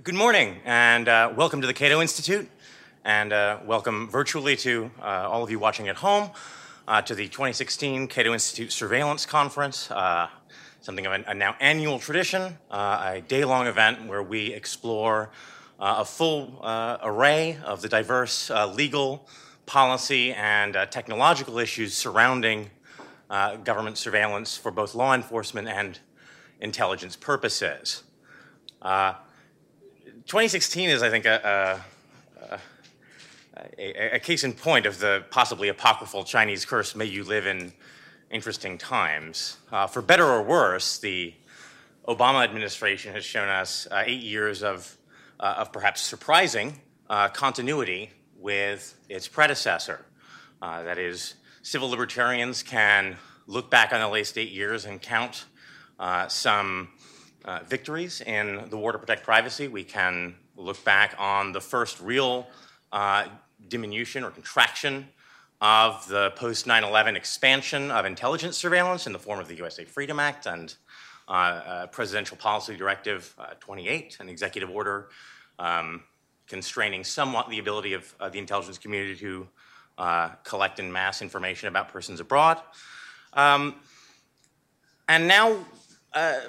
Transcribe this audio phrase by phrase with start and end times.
[0.00, 2.48] Good morning, and uh, welcome to the Cato Institute,
[3.04, 6.30] and uh, welcome virtually to uh, all of you watching at home
[6.88, 10.30] uh, to the 2016 Cato Institute Surveillance Conference, uh,
[10.80, 15.30] something of a, a, now annual tradition, uh, a day-long event where we explore
[15.78, 16.58] a full
[17.02, 19.28] array of the diverse legal,
[19.66, 22.70] policy, and technological issues surrounding
[23.62, 25.98] government surveillance for both law enforcement and
[26.60, 28.04] intelligence purposes.
[30.26, 31.82] 2016 is, I think, a,
[32.48, 32.58] a,
[33.78, 37.72] a, a, case in point of the possibly apocryphal Chinese curse, may you live in
[38.30, 39.56] interesting times.
[39.72, 41.34] Uh, for better or worse, the
[42.06, 44.96] Obama administration has shown us uh, eight years of,
[45.40, 50.04] uh, of perhaps surprising uh, continuity with its predecessor.
[50.62, 53.16] Uh, that is, civil libertarians can
[53.48, 55.46] look back on the last eight years and count
[55.98, 56.88] uh, some
[57.44, 59.68] uh, victories in the war to protect privacy.
[59.68, 62.46] We can look back on the first real
[62.92, 63.26] uh,
[63.68, 65.08] diminution or contraction
[65.60, 69.84] of the post 9 11 expansion of intelligence surveillance in the form of the USA
[69.84, 70.74] Freedom Act and
[71.28, 75.08] uh, uh Presidential Policy Directive uh, 28, an executive order
[75.58, 76.02] um,
[76.48, 79.48] constraining somewhat the ability of the intelligence community to
[80.42, 82.60] collect in mass information about persons abroad.
[83.34, 83.76] Um,
[85.08, 85.64] and now
[86.14, 86.40] uh,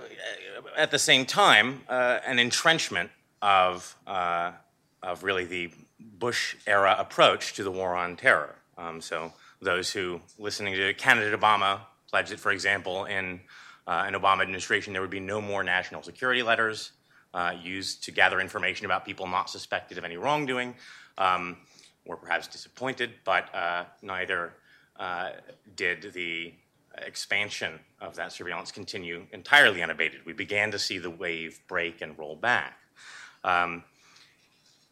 [0.75, 3.09] at the same time, uh, an entrenchment
[3.41, 4.51] of, uh,
[5.01, 8.55] of really the Bush era approach to the war on terror.
[8.77, 13.39] Um, so, those who, listening to candidate Obama, pledged that, for example, in
[13.87, 16.91] uh, an Obama administration, there would be no more national security letters
[17.33, 20.75] uh, used to gather information about people not suspected of any wrongdoing,
[21.17, 21.55] um,
[22.05, 23.49] were perhaps disappointed, but
[24.01, 24.53] neither
[25.75, 26.53] did the
[26.97, 30.25] expansion of that surveillance continue entirely unabated.
[30.25, 32.77] We began to see the wave break and roll back.
[33.43, 33.83] Um,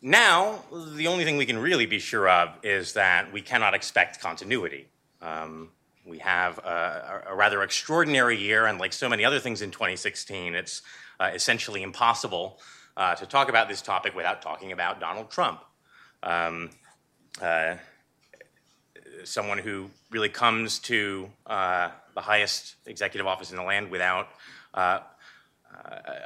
[0.02, 0.64] now,
[0.96, 4.88] the only thing we can really be sure of is that we cannot expect continuity.
[5.22, 5.70] Um,
[6.06, 10.56] we have a, a, rather extraordinary year, and like so many other things in 2016,
[10.56, 10.81] it's
[11.20, 12.59] uh, essentially impossible
[12.98, 15.62] uh, to talk about this topic without talking about Donald Trump.
[16.24, 16.72] Um,
[17.40, 17.75] uh,
[19.24, 24.30] someone who really comes to uh, the highest executive office in the land without
[24.74, 25.00] uh,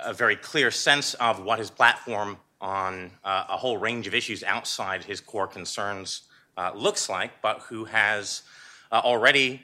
[0.04, 4.44] a very clear sense of what his platform on uh, a whole range of issues
[4.44, 6.24] outside his core concerns
[6.58, 8.44] uh, looks like, but who has
[8.92, 9.62] uh, already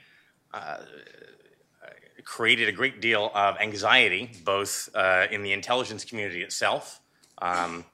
[0.54, 0.78] uh,
[2.24, 4.88] created a great deal of anxiety, both
[5.30, 7.00] in the intelligence community itself.
[7.38, 7.84] Um,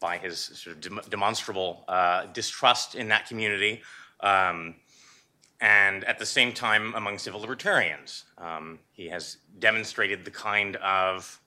[0.00, 1.84] by his sort of de- demonstrable
[2.32, 3.82] distrust in that community,
[4.20, 4.74] um,
[5.62, 8.24] and at the same time among civil libertarians.
[8.36, 11.40] Um, he has demonstrated the kind of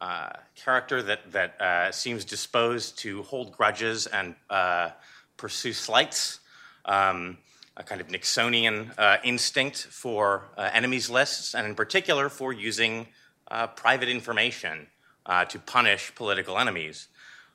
[0.00, 4.90] uh, character that, that uh, seems disposed to hold grudges and uh,
[5.36, 6.38] pursue slights,
[6.84, 7.38] um,
[7.76, 13.08] a kind of Nixonian uh, instinct for uh, enemies lists, and in particular for using
[13.50, 14.86] uh, private information
[15.48, 17.08] to punish political enemies.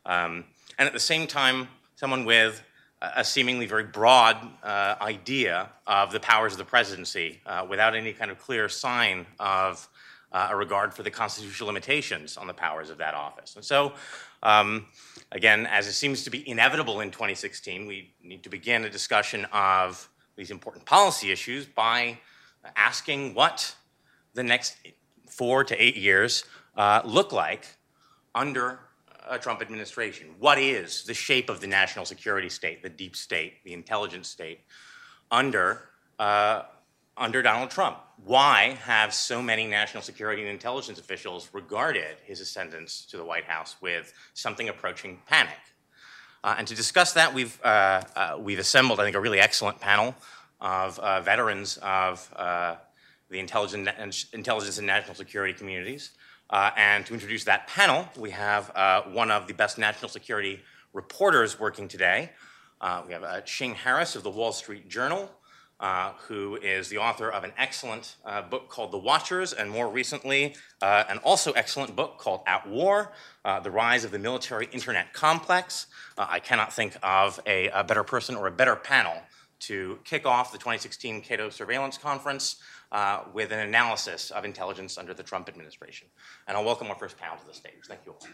[0.05, 0.43] Um,
[0.77, 2.61] and at the same time, someone with
[3.01, 8.13] a seemingly very broad uh, idea of the powers of the presidency uh, without any
[8.13, 9.87] kind of clear sign of
[10.31, 13.55] uh, a regard for the constitutional limitations on the powers of that office.
[13.55, 13.93] And so,
[14.43, 14.85] um,
[15.31, 19.45] again, as it seems to be inevitable in 2016, we need to begin a discussion
[19.51, 22.17] of these important policy issues by
[22.75, 23.75] asking what
[24.33, 24.77] the next
[25.27, 26.45] four to eight years
[26.77, 27.65] uh, look like
[28.33, 28.79] under
[29.29, 30.27] a Trump administration.
[30.39, 34.61] What is the shape of the national security state, the deep state, the intelligence state
[35.29, 35.89] under,
[36.19, 36.63] uh,
[37.17, 37.97] under Donald Trump?
[38.23, 43.45] Why have so many national security and intelligence officials regarded his ascendance to the White
[43.45, 45.57] House with something approaching panic?
[46.43, 49.79] Uh, and to discuss that, we've, uh, uh we've assembled, I think, a really excellent
[49.79, 50.15] panel
[50.59, 52.75] of uh, veterans of uh,
[53.29, 56.11] the intelligence and national security communities.
[56.51, 60.59] Uh, and to introduce that panel, we have uh, one of the best national security
[60.91, 62.29] reporters working today.
[62.81, 65.31] Uh, we have uh, Shane Harris of the Wall Street Journal,
[65.79, 69.87] uh, who is the author of an excellent uh, book called The Watchers, and more
[69.87, 73.13] recently, an also excellent book called At War
[73.63, 75.87] The Rise of the Military Internet Complex.
[76.17, 79.13] I cannot think of a, a better person or a better panel
[79.61, 82.57] to kick off the 2016 Cato Surveillance Conference
[82.91, 86.07] uh, with an analysis of intelligence under the Trump administration.
[86.47, 87.85] And I'll welcome our first panel to the stage.
[87.87, 88.27] Thank you all.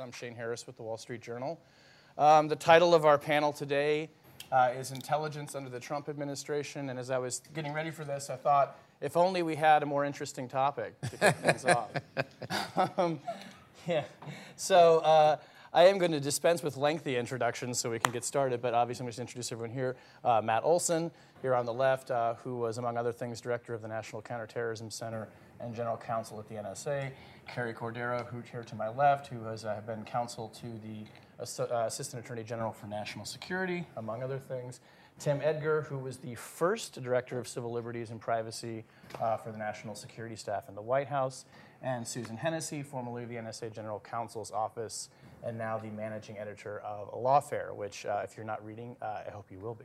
[0.00, 1.60] I'm Shane Harris with the Wall Street Journal.
[2.18, 4.10] Um, the title of our panel today
[4.50, 6.90] uh, is Intelligence Under the Trump Administration.
[6.90, 9.86] And as I was getting ready for this, I thought If only we had a
[9.86, 11.90] more interesting topic to kick things off.
[12.98, 13.20] Um,
[13.86, 14.04] yeah.
[14.56, 15.36] So uh,
[15.74, 19.02] I am going to dispense with lengthy introductions so we can get started, but obviously
[19.02, 19.96] I'm going to introduce everyone here.
[20.22, 21.10] Uh, Matt Olsen,
[21.42, 24.88] here on the left, uh, who was, among other things, director of the National Counterterrorism
[24.88, 25.26] Center
[25.58, 27.10] and general counsel at the NSA.
[27.48, 31.86] Carrie Cordero, who's here to my left, who has uh, been counsel to the uh,
[31.86, 34.78] Assistant Attorney General for National Security, among other things.
[35.18, 38.84] Tim Edgar, who was the first Director of Civil Liberties and Privacy
[39.20, 41.44] uh, for the National Security Staff in the White House,
[41.82, 45.08] and Susan Hennessy, formerly the NSA General Counsel's Office,
[45.44, 49.30] and now the Managing Editor of Lawfare, which, uh, if you're not reading, uh, I
[49.30, 49.84] hope you will be.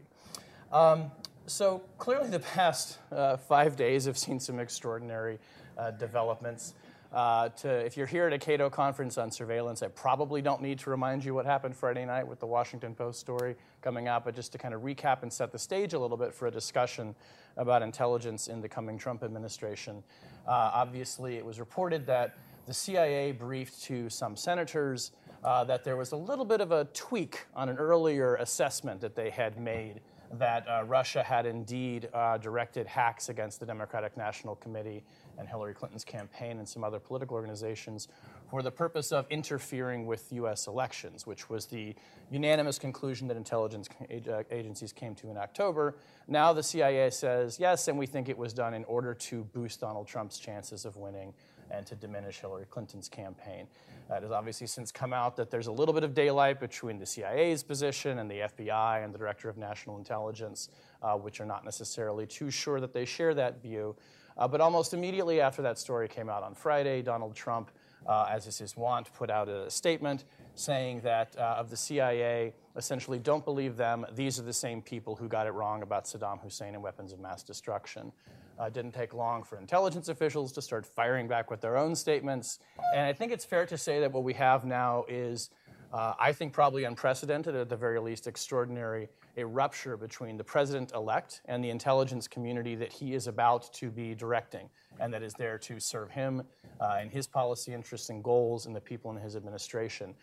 [0.72, 1.12] Um,
[1.48, 5.40] so clearly, the past uh, five days have seen some extraordinary
[5.78, 6.74] uh, developments.
[7.12, 10.78] Uh, to, if you're here at a Cato conference on surveillance, I probably don't need
[10.80, 14.36] to remind you what happened Friday night with the Washington Post story coming out, but
[14.36, 17.16] just to kind of recap and set the stage a little bit for a discussion
[17.58, 20.04] about intelligence in the coming Trump administration.
[20.48, 25.12] Uh, obviously, it was reported that the CIA briefed to some senators
[25.44, 29.16] uh, that there was a little bit of a tweak on an earlier assessment that
[29.16, 30.02] they had made
[30.34, 35.04] that uh, Russia had indeed uh, directed hacks against the Democratic National Committee
[35.38, 38.08] and Hillary Clinton's campaign and some other political organizations
[38.50, 40.68] for the purpose of interfering with U.S.
[40.68, 41.96] elections, which was the
[42.30, 45.96] unanimous conclusion that intelligence uh, agencies came to in October.
[46.28, 49.82] Now the CIA says yes, and we think it was done in order to boost
[49.82, 51.34] Donald Trump's chances of winning
[51.72, 53.68] and to diminish Hillary Clinton's campaign.
[54.10, 57.06] It has obviously since come out that there's a little bit of daylight between the
[57.06, 60.70] CIA's position and the FBI and the Director of National Intelligence,
[61.04, 63.96] uh, which are not necessarily too sure that they share that view.
[64.38, 67.72] Uh, but almost immediately after that story came out on Friday, Donald Trump,
[68.08, 70.24] uh, as is his wont, put out a statement
[70.56, 74.06] saying that uh, of the CIA, essentially, don't believe them.
[74.14, 77.20] These are the same people who got it wrong about Saddam Hussein and weapons of
[77.20, 78.12] mass destruction.
[78.60, 82.60] Uh, didn't take long for intelligence officials to start firing back with their own statements.
[82.94, 85.50] And I think it's fair to say that what we have now is,
[85.94, 89.08] uh, I think, probably unprecedented, at the very least, extraordinary
[89.38, 93.90] a rupture between the president elect and the intelligence community that he is about to
[93.90, 94.70] be directing
[95.00, 96.44] and that is there to serve him
[96.82, 100.14] uh, and his policy interests and goals and the people in his administration.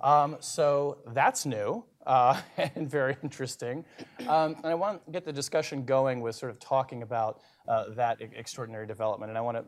[0.00, 3.84] Um, so that's new uh, and very interesting.
[4.28, 7.90] Um, and I want to get the discussion going with sort of talking about uh,
[7.90, 9.30] that extraordinary development.
[9.30, 9.64] And I want to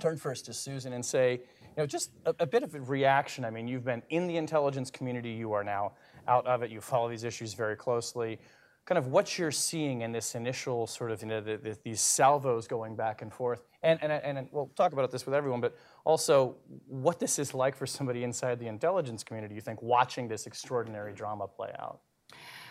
[0.00, 3.44] turn first to Susan and say, you know, just a, a, bit of a reaction.
[3.44, 5.92] I mean, you've been in the intelligence community, you are now
[6.26, 8.38] out of it, you follow these issues very closely.
[8.86, 12.00] Kind of what you're seeing in this initial sort of, you know, the, the, these
[12.00, 13.62] salvos going back and forth.
[13.82, 16.54] And, and, and we'll talk about this with everyone, but also
[16.86, 21.12] what this is like for somebody inside the intelligence community, you think, watching this extraordinary
[21.12, 22.00] drama play out.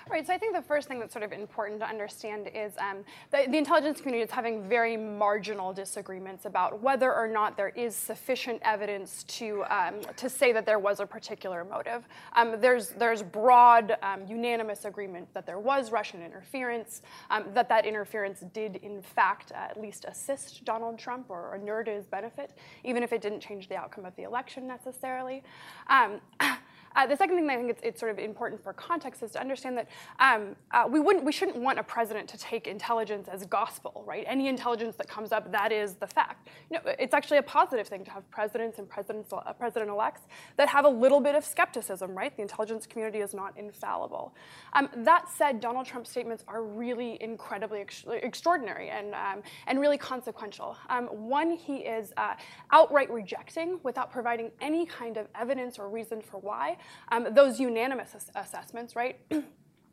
[0.07, 3.03] Right, so I think the first thing that's sort of important to understand is um,
[3.31, 7.95] the, the intelligence community is having very marginal disagreements about whether or not there is
[7.95, 12.07] sufficient evidence to, um, to say that there was a particular motive.
[12.33, 17.87] Um, there's, there's broad, um, unanimous agreement that there was Russian interference, um, that that
[17.87, 22.53] interference did, in fact, uh, at least assist Donald Trump or inure to his benefit,
[22.83, 25.41] even if it didn't change the outcome of the election necessarily.
[26.95, 29.31] Uh, the second thing that I think it's, it's, sort of important for context is
[29.31, 29.89] to understand that
[30.19, 34.23] um, uh, we wouldn't, we shouldn't want a president to take intelligence as gospel, right?
[34.27, 36.49] Any intelligence that comes up, that is the fact.
[36.69, 40.21] You know, it's actually a positive thing to have presidents and presidents, uh, president-elects
[40.57, 42.35] that have a little bit of skepticism, right?
[42.35, 44.33] The intelligence community is not infallible.
[44.73, 49.97] Um, that said, Donald Trump's statements are really incredibly ex- extraordinary and um, and really
[49.97, 50.77] consequential.
[50.89, 52.35] Um, one, he is uh,
[52.71, 56.77] outright rejecting, without providing any kind of evidence or reason for why,
[57.11, 59.19] um, those unanimous ass- assessments, right?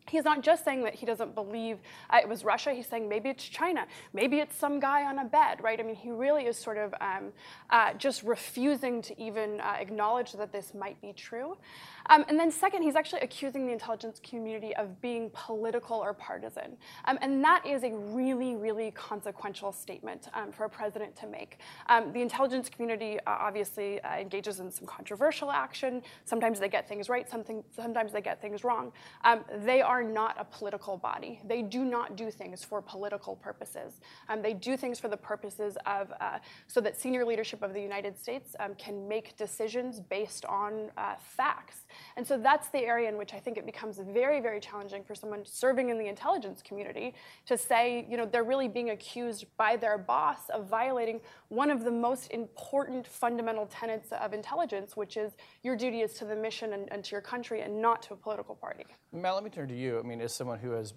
[0.08, 1.78] He's not just saying that he doesn't believe
[2.10, 2.72] uh, it was Russia.
[2.72, 3.86] He's saying maybe it's China.
[4.12, 5.78] Maybe it's some guy on a bed, right?
[5.78, 7.32] I mean, he really is sort of um,
[7.70, 11.56] uh, just refusing to even uh, acknowledge that this might be true.
[12.06, 16.76] Um, and then second, he's actually accusing the intelligence community of being political or partisan.
[17.06, 21.58] Um, and that is a really, really consequential statement um, for a president to make.
[21.88, 26.02] Um, the intelligence community uh, obviously uh, engages in some controversial action.
[26.24, 28.92] Sometimes they get things right, something, sometimes they get things wrong.
[29.24, 31.40] Um, they are not a political body.
[31.44, 34.00] They do not do things for political purposes.
[34.28, 37.80] Um, they do things for the purposes of, uh, so that senior leadership of the
[37.80, 41.86] United States can make decisions based on uh, facts.
[42.16, 45.14] And so that's the area in which I think it becomes very, very challenging for
[45.14, 47.14] someone serving in the intelligence community
[47.46, 51.84] to say, you know, they're really being accused by their boss of violating one of
[51.84, 55.32] the most important fundamental tenets of intelligence, which is
[55.62, 58.16] your duty is to the mission and, and to your country and not to a
[58.16, 58.84] political party.
[59.12, 59.98] Matt, let me turn to you.
[59.98, 60.94] I mean, as someone who has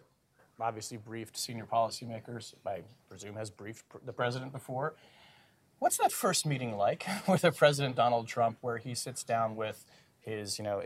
[0.60, 2.54] obviously briefed senior policymakers.
[2.66, 4.96] I presume has briefed the president before.
[5.80, 9.86] What's that first meeting like with a President Donald Trump, where he sits down with
[10.26, 10.82] his, you know,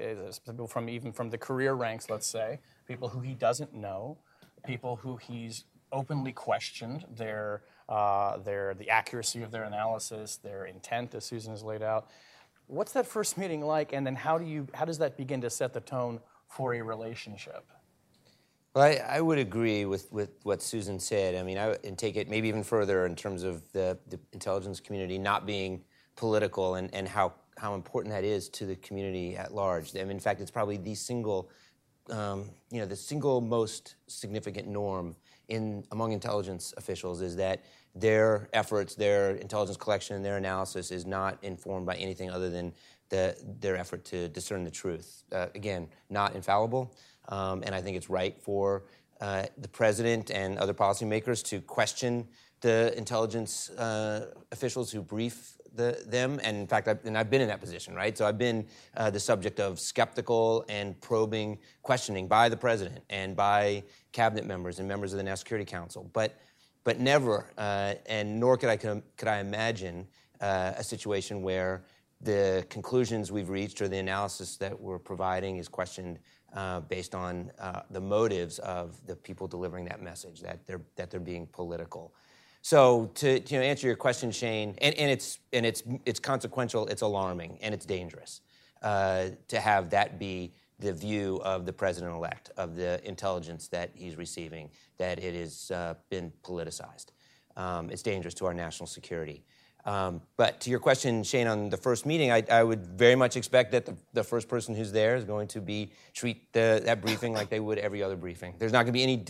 [0.45, 4.17] people from even from the career ranks, let's say, people who he doesn't know,
[4.65, 11.15] people who he's openly questioned their uh, their the accuracy of their analysis, their intent,
[11.15, 12.09] as Susan has laid out.
[12.67, 15.49] What's that first meeting like, and then how do you how does that begin to
[15.49, 17.65] set the tone for a relationship?
[18.75, 21.33] Well, I, I, would agree with, with what Susan said.
[21.33, 24.79] I mean, I and take it maybe even further in terms of the, the intelligence
[24.79, 25.83] community not being
[26.15, 29.93] political and, and how, how important that is to the community at large.
[29.93, 31.49] And in fact, it's probably the single,
[32.09, 35.15] um, you know, the single most significant norm
[35.49, 37.63] in among intelligence officials is that
[37.95, 42.71] their efforts, their intelligence collection, and their analysis is not informed by anything other than
[43.09, 45.23] the, their effort to discern the truth.
[45.31, 46.95] Uh, again, not infallible,
[47.27, 48.83] um, and I think it's right for
[49.19, 52.27] uh, the president and other policymakers to question
[52.61, 56.39] the intelligence uh, officials who brief the, them.
[56.43, 58.17] And in fact, I've, and I've been in that position, right?
[58.17, 58.65] So I've been
[58.97, 64.79] uh, the subject of skeptical and probing questioning by the president and by cabinet members
[64.79, 66.09] and members of the National Security Council.
[66.13, 66.37] But,
[66.83, 70.07] but never, uh, and nor could I, could I imagine
[70.41, 71.83] uh, a situation where
[72.21, 76.19] the conclusions we've reached or the analysis that we're providing is questioned
[76.53, 81.11] uh, based on uh, the motives of the people delivering that message, that they're, that
[81.11, 82.13] they're being political.
[82.61, 87.01] So to, to answer your question, Shane, and, and, it's, and it's, it's consequential, it's
[87.01, 88.41] alarming, and it's dangerous
[88.81, 94.17] uh, to have that be the view of the president-elect, of the intelligence that he's
[94.17, 97.07] receiving, that it has uh, been politicized.
[97.57, 99.43] Um, it's dangerous to our national security.
[99.85, 103.37] Um, but to your question, Shane, on the first meeting, I, I would very much
[103.37, 107.01] expect that the, the, first person who's there is going to be treat the, that
[107.01, 108.55] briefing like they would every other briefing.
[108.59, 109.25] There's not going to be any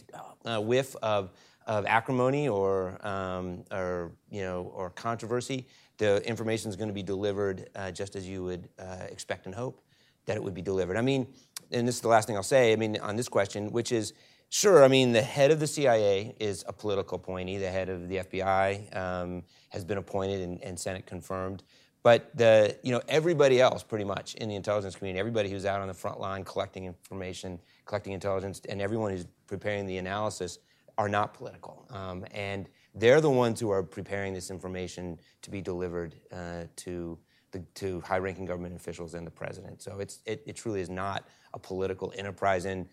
[0.45, 1.31] uh, whiff of,
[1.69, 5.67] of acrimony or, um, or, you know, or controversy.
[5.97, 9.53] The information is going to be delivered uh, just as you would uh, expect and
[9.53, 9.79] hope
[10.25, 10.97] that it would be delivered.
[10.97, 11.27] I mean,
[11.71, 12.73] and this is the last thing I'll say.
[12.73, 14.13] I mean, on this question, which is
[14.51, 14.83] Sure.
[14.83, 17.57] I mean, the head of the CIA is a political appointee.
[17.57, 21.61] The head of the FBI um, has been appointed and, and, Senate confirmed.
[22.01, 25.81] But the, you know, everybody else, pretty much in the intelligence community, everybody who's out
[25.81, 30.57] on the front line collecting information, collecting intelligence, and everyone who's preparing the analysis
[30.99, 31.87] are not political.
[31.89, 37.17] Um, and they're the ones who are preparing this information to be delivered uh, to
[37.51, 39.81] the, to high-ranking government officials and the president.
[39.81, 42.65] So it's, it, it truly is not a political enterprise.
[42.65, 42.85] And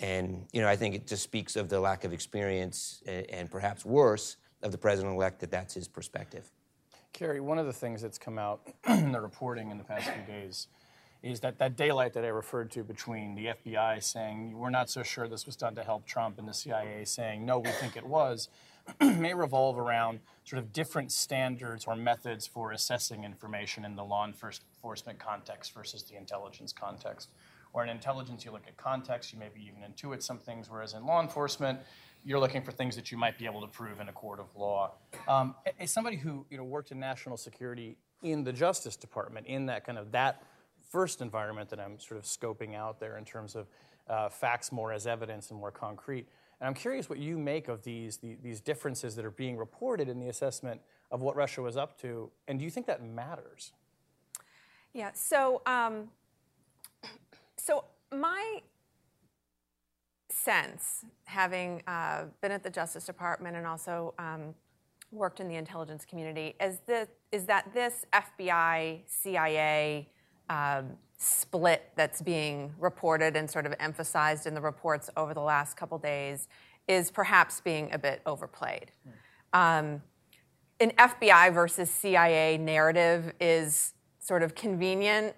[0.00, 3.50] and you know, I think it just speaks of the lack of experience and, and
[3.50, 6.48] perhaps worse of the president-elect that that's his perspective.
[7.12, 10.22] Carrie, one of the things that's come out in the reporting in the past few
[10.22, 10.68] days
[11.22, 15.02] is that that daylight that I referred to between the FBI saying we're not so
[15.02, 18.06] sure this was done to help Trump and the CIA saying no, we think it
[18.06, 18.48] was,
[19.00, 24.26] may revolve around sort of different standards or methods for assessing information in the law
[24.26, 27.30] enforcement context versus the intelligence context.
[27.74, 31.04] Or in intelligence, you look at context, you maybe even intuit some things, whereas in
[31.04, 31.78] law enforcement,
[32.24, 34.46] you're looking for things that you might be able to prove in a court of
[34.56, 34.92] law.
[35.28, 39.66] Um, as somebody who you know worked in national security in the Justice Department, in
[39.66, 40.42] that kind of that
[40.88, 43.66] first environment that I'm sort of scoping out there in terms of
[44.08, 46.26] uh, facts more as evidence and more concrete.
[46.60, 50.08] And I'm curious what you make of these, the, these differences that are being reported
[50.08, 50.80] in the assessment
[51.10, 53.72] of what Russia was up to, and do you think that matters?
[54.92, 55.12] Yeah.
[55.14, 56.08] So um,
[57.68, 58.62] so my
[60.30, 64.54] sense, having uh, been at the Justice Department and also um,
[65.12, 70.08] worked in the intelligence community, is, the, is that this FBI CIA
[70.48, 75.76] um, split that's being reported and sort of emphasized in the reports over the last
[75.76, 76.48] couple days
[76.86, 78.90] is perhaps being a bit overplayed.
[79.52, 80.02] Um,
[80.80, 85.34] an FBI versus CIA narrative is sort of convenient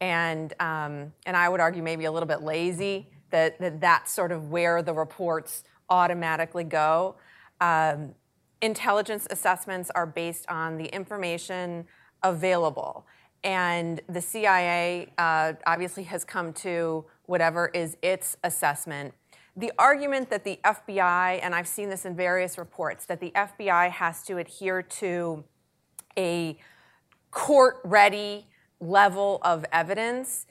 [0.00, 4.32] and um, and I would argue maybe a little bit lazy that, that that's sort
[4.32, 7.16] of where the reports automatically go.
[7.60, 8.14] Um,
[8.62, 11.86] intelligence assessments are based on the information
[12.22, 13.06] available.
[13.42, 19.14] And the CIA uh, obviously has come to whatever is its assessment.
[19.56, 23.90] The argument that the FBI, and I've seen this in various reports, that the FBI
[23.90, 25.44] has to adhere to
[26.18, 26.58] a
[27.30, 28.46] court ready
[28.80, 30.46] level of evidence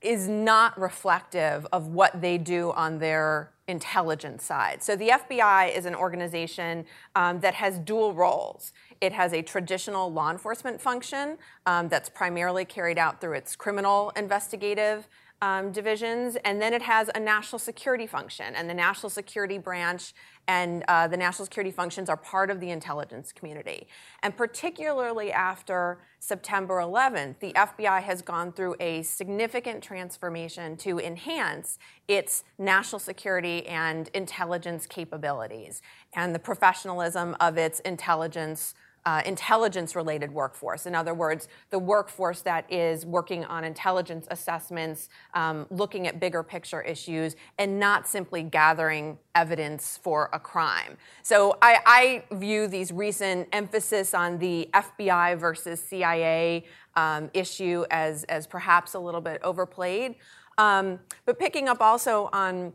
[0.00, 4.82] is not reflective of what they do on their intelligence side.
[4.82, 8.72] So the FBI is an organization um, that has dual roles.
[9.00, 14.12] It has a traditional law enforcement function um, that's primarily carried out through its criminal
[14.16, 15.08] investigative
[15.40, 18.54] um, divisions, and then it has a national security function.
[18.56, 20.12] And the national security branch
[20.48, 23.86] and uh, the national security functions are part of the intelligence community.
[24.22, 31.78] And particularly after September 11th, the FBI has gone through a significant transformation to enhance
[32.08, 35.82] its national security and intelligence capabilities
[36.14, 38.74] and the professionalism of its intelligence
[39.08, 40.84] uh, intelligence related workforce.
[40.84, 46.42] In other words, the workforce that is working on intelligence assessments, um, looking at bigger
[46.42, 50.98] picture issues, and not simply gathering evidence for a crime.
[51.22, 58.24] So I, I view these recent emphasis on the FBI versus CIA um, issue as,
[58.24, 60.16] as perhaps a little bit overplayed.
[60.58, 62.74] Um, but picking up also on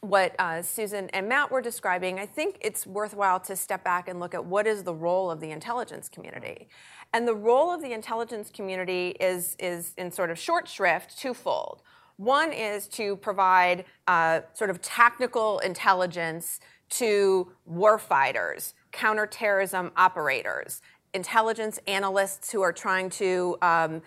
[0.00, 4.18] what uh, Susan and Matt were describing, I think it's worthwhile to step back and
[4.18, 6.68] look at what is the role of the intelligence community.
[7.12, 11.82] And the role of the intelligence community is, is in sort of short shrift, twofold.
[12.16, 22.50] One is to provide uh, sort of technical intelligence to warfighters, counterterrorism operators, intelligence analysts
[22.50, 24.02] who are trying to um,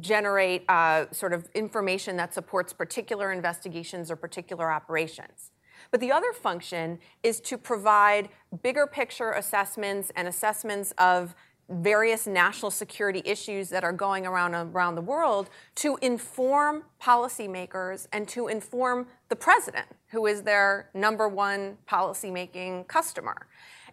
[0.00, 5.50] generate uh, sort of information that supports particular investigations or particular operations.
[5.90, 8.28] But the other function is to provide
[8.62, 11.34] bigger picture assessments and assessments of
[11.70, 18.28] various national security issues that are going around around the world to inform policymakers and
[18.28, 23.46] to inform the president, who is their number one policymaking customer.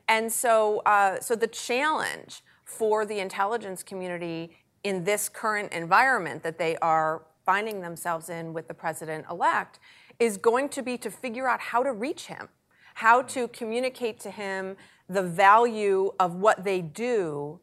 [0.07, 4.51] And so, uh, so the challenge for the intelligence community
[4.83, 9.79] in this current environment that they are finding themselves in with the president elect
[10.19, 12.50] is going to be to figure out how to reach him,
[12.95, 14.75] how to communicate to him
[15.09, 17.59] the value of what they do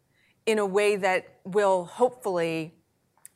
[0.47, 2.75] in a way that will hopefully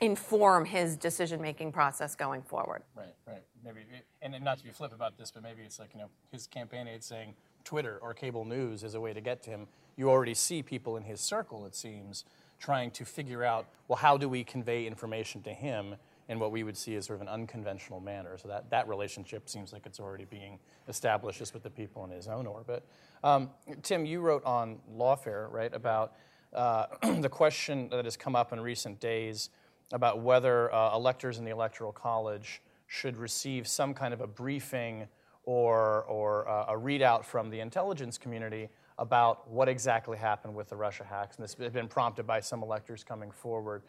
[0.01, 2.83] inform his decision making process going forward.
[2.97, 3.43] Right, right.
[3.65, 3.81] Maybe,
[4.21, 6.89] and not to be flip about this, but maybe it's like, you know, his campaign
[6.89, 9.69] aide saying Twitter or cable news is a way to get to him.
[9.97, 12.25] You already see people in his circle, it seems,
[12.62, 15.97] trying to figure out, well, how do we convey information to him
[16.28, 18.38] in what we would see as sort of an unconventional manner?
[18.38, 22.11] So that, that relationship seems like it's already being established just with the people in
[22.11, 22.85] his own orbit.
[23.25, 23.51] Um,
[23.83, 26.12] Tim, you wrote on Lawfare, right, about
[26.53, 26.87] uh,
[27.20, 29.51] the question that has come up in recent days
[29.92, 35.09] about whether uh, electors in the Electoral College should receive some kind of a briefing
[35.44, 38.68] or, or uh, a readout from the intelligence community
[39.03, 41.35] about what exactly happened with the Russia hacks.
[41.37, 43.83] And this has been prompted by some electors coming forward.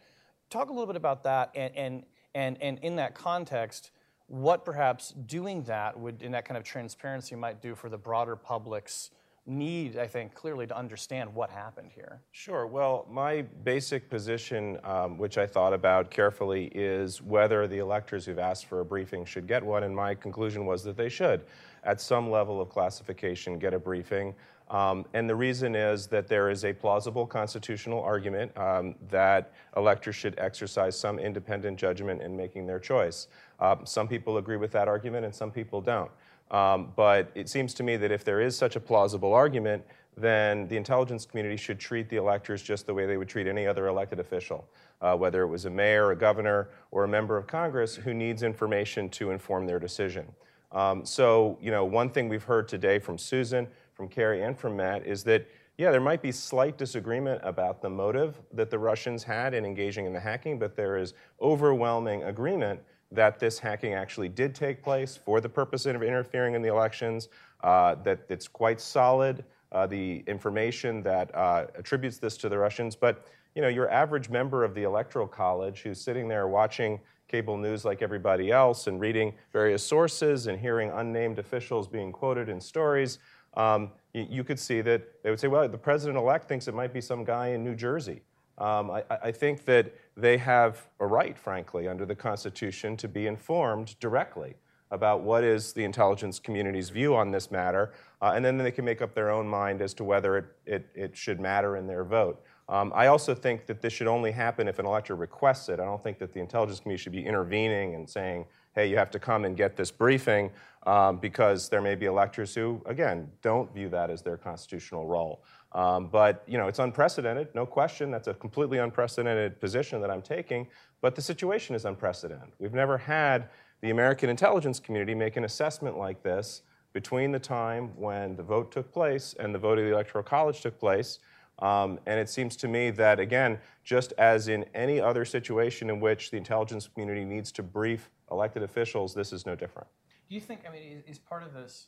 [0.49, 3.91] Talk a little bit about that, and, and, and, and in that context,
[4.26, 8.36] what perhaps doing that would, in that kind of transparency, might do for the broader
[8.36, 9.12] public's
[9.45, 12.21] need, I think, clearly to understand what happened here.
[12.32, 12.65] Sure.
[12.65, 18.39] Well, my basic position, um, which I thought about carefully, is whether the electors who've
[18.39, 21.45] asked for a briefing should get one, and my conclusion was that they should,
[21.86, 24.34] at some level of classification, get a briefing.
[24.69, 30.15] Um, and the reason is that there is a plausible constitutional argument um, that electors
[30.15, 33.28] should exercise some independent judgment in making their choice.
[33.60, 36.10] Uh, some people agree with that argument, and some people don't.
[36.50, 39.84] Um, but it seems to me that if there is such a plausible argument,
[40.15, 43.65] then the intelligence community should treat the electors just the way they would treat any
[43.65, 44.67] other elected official,
[45.02, 48.43] uh, whether it was a mayor, a governor, or a member of Congress who needs
[48.43, 50.26] information to inform their decision.
[50.73, 54.75] Um, so, you know, one thing we've heard today from Susan, from Carrie, and from
[54.75, 59.23] Matt is that, yeah, there might be slight disagreement about the motive that the Russians
[59.23, 62.79] had in engaging in the hacking, but there is overwhelming agreement
[63.12, 67.29] that this hacking actually did take place for the purpose of interfering in the elections,
[67.63, 72.95] uh, that it's quite solid, uh, the information that uh, attributes this to the Russians.
[72.95, 76.99] But you know, your average member of the Electoral College who's sitting there watching
[77.34, 82.48] cable news like everybody else and reading various sources and hearing unnamed officials being quoted
[82.48, 83.17] in stories,
[83.56, 86.76] um, you, you, could see that they would say, well, the president elect thinks it
[86.76, 88.22] might be some guy in New Jersey.
[88.60, 93.26] Um, I, I, think that they have a right, frankly, under the Constitution to be
[93.26, 94.54] informed directly
[94.91, 98.86] about what is the intelligence community's view on this matter, uh, and then they can
[98.86, 102.04] make up their own mind as to whether it, it, it should matter in their
[102.04, 102.43] vote.
[102.69, 105.80] Um, I also think that this should only happen if an elector requests it.
[105.80, 109.12] I don't think that the intelligence community should be intervening and saying, hey, you have
[109.12, 110.49] to come and get this briefing,
[110.88, 115.43] um, because there may be electors who, again, don't view that as their constitutional role.
[115.73, 118.12] Um, but you know, it's unprecedented, no question.
[118.12, 120.67] That's a completely unprecedented position that I'm taking.
[121.02, 122.49] But the situation is unprecedented.
[122.60, 123.49] We've never had
[123.82, 126.62] the American intelligence community make an assessment like this
[126.93, 130.62] between the time when the vote took place and the vote of the Electoral College
[130.62, 131.19] took place.
[131.59, 135.99] Um, and it seems to me that, again, just as in any other situation in
[135.99, 139.87] which the intelligence community needs to brief elected officials, this is no different.
[140.29, 141.87] Do you think, I mean, is, is part of this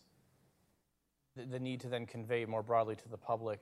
[1.35, 3.59] the, the need to then convey more broadly to the public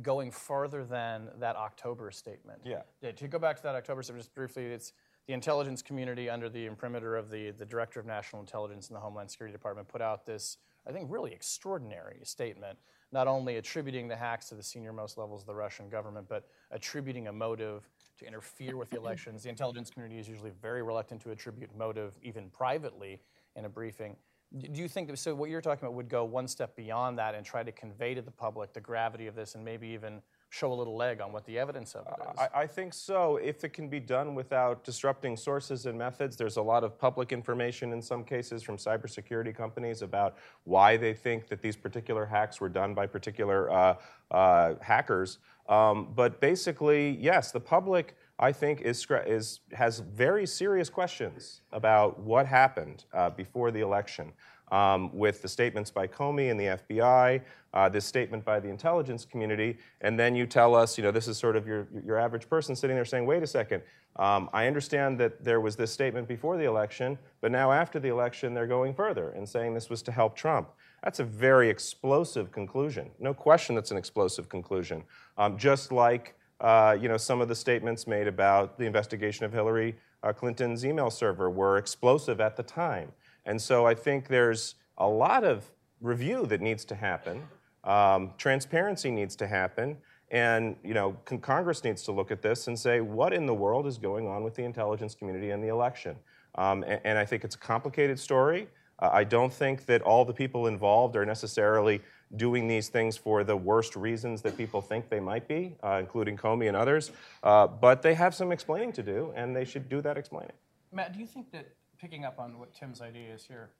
[0.00, 2.60] going farther than that October statement?
[2.64, 2.82] Yeah.
[3.12, 4.92] To go back to that October statement, just briefly, it's
[5.26, 9.00] the intelligence community under the imprimatur of the, the Director of National Intelligence in the
[9.00, 10.56] Homeland Security Department put out this,
[10.86, 12.78] I think, really extraordinary statement,
[13.12, 16.48] not only attributing the hacks to the senior most levels of the Russian government, but
[16.70, 19.42] attributing a motive to interfere with the elections.
[19.42, 23.20] The intelligence community is usually very reluctant to attribute motive, even privately,
[23.54, 24.16] in a briefing.
[24.58, 27.34] Do you think that, so what you're talking about would go one step beyond that
[27.34, 30.20] and try to convey to the public the gravity of this and maybe even
[30.52, 32.38] show a little leg on what the evidence of it is?
[32.38, 36.36] I, I think so, if it can be done without disrupting sources and methods.
[36.36, 41.14] There's a lot of public information in some cases from cybersecurity companies about why they
[41.14, 43.94] think that these particular hacks were done by particular uh,
[44.30, 45.38] uh, hackers.
[45.70, 52.20] Um, but basically, yes, the public, I think, is, is, has very serious questions about
[52.20, 54.32] what happened uh, before the election.
[54.72, 57.42] Um, with the statements by Comey and the FBI,
[57.74, 61.28] uh, this statement by the intelligence community, and then you tell us, you know, this
[61.28, 63.82] is sort of your, your average person sitting there saying, wait a second,
[64.16, 68.08] um, I understand that there was this statement before the election, but now after the
[68.08, 70.70] election, they're going further and saying this was to help Trump.
[71.04, 73.10] That's a very explosive conclusion.
[73.18, 75.04] No question that's an explosive conclusion.
[75.36, 79.52] Um, just like uh, you know, some of the statements made about the investigation of
[79.52, 83.10] Hillary uh, Clinton's email server were explosive at the time.
[83.44, 87.42] And so I think there's a lot of review that needs to happen.
[87.84, 89.96] Um, transparency needs to happen.
[90.30, 93.54] And you know, con- Congress needs to look at this and say, what in the
[93.54, 96.16] world is going on with the intelligence community and the election?
[96.54, 98.68] Um, and, and I think it's a complicated story.
[98.98, 102.00] Uh, I don't think that all the people involved are necessarily
[102.36, 106.36] doing these things for the worst reasons that people think they might be, uh, including
[106.36, 107.10] Comey and others.
[107.42, 110.52] Uh, but they have some explaining to do, and they should do that explaining.
[110.92, 111.66] Matt, do you think that,
[112.02, 113.70] picking up on what Tim's idea is here,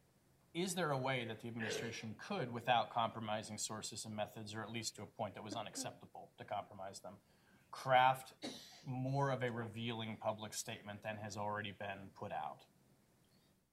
[0.55, 4.71] is there a way that the administration could, without compromising sources and methods, or at
[4.71, 7.15] least to a point that was unacceptable to compromise them,
[7.73, 8.35] craft
[8.87, 12.59] more of a revealing public statement than has already been put out?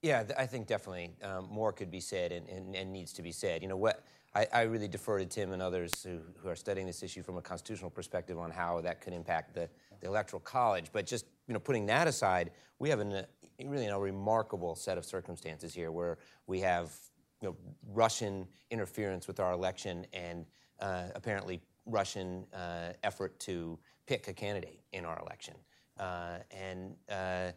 [0.02, 3.32] Yeah, I think definitely um, more could be said and, and, and needs to be
[3.32, 3.62] said.
[3.62, 4.04] You know what?
[4.34, 7.36] I, I really defer to Tim and others who, who are studying this issue from
[7.36, 9.68] a constitutional perspective on how that could impact the,
[10.00, 10.86] the electoral college.
[10.92, 13.26] But just you know, putting that aside, we have an,
[13.68, 16.92] really a remarkable set of circumstances here where we have
[17.40, 17.56] you know,
[17.92, 20.46] Russian interference with our election and
[20.80, 25.54] uh, apparently Russian uh, effort to pick a candidate in our election.
[25.98, 27.52] Uh, and uh,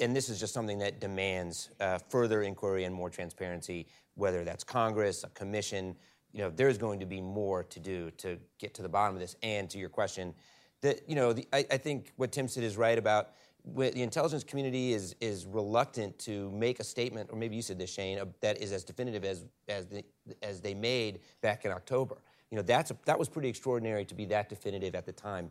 [0.00, 4.64] and this is just something that demands uh, further inquiry and more transparency, whether that's
[4.64, 5.94] Congress, a commission.
[6.32, 9.20] You know, there's going to be more to do to get to the bottom of
[9.20, 9.36] this.
[9.42, 10.34] And to your question,
[10.80, 13.32] that you know, the, I, I think what Tim said is right about
[13.64, 17.92] the intelligence community is is reluctant to make a statement, or maybe you said this,
[17.92, 20.04] Shane, that is as definitive as as the,
[20.42, 22.18] as they made back in October.
[22.50, 25.50] You know, that's a, that was pretty extraordinary to be that definitive at the time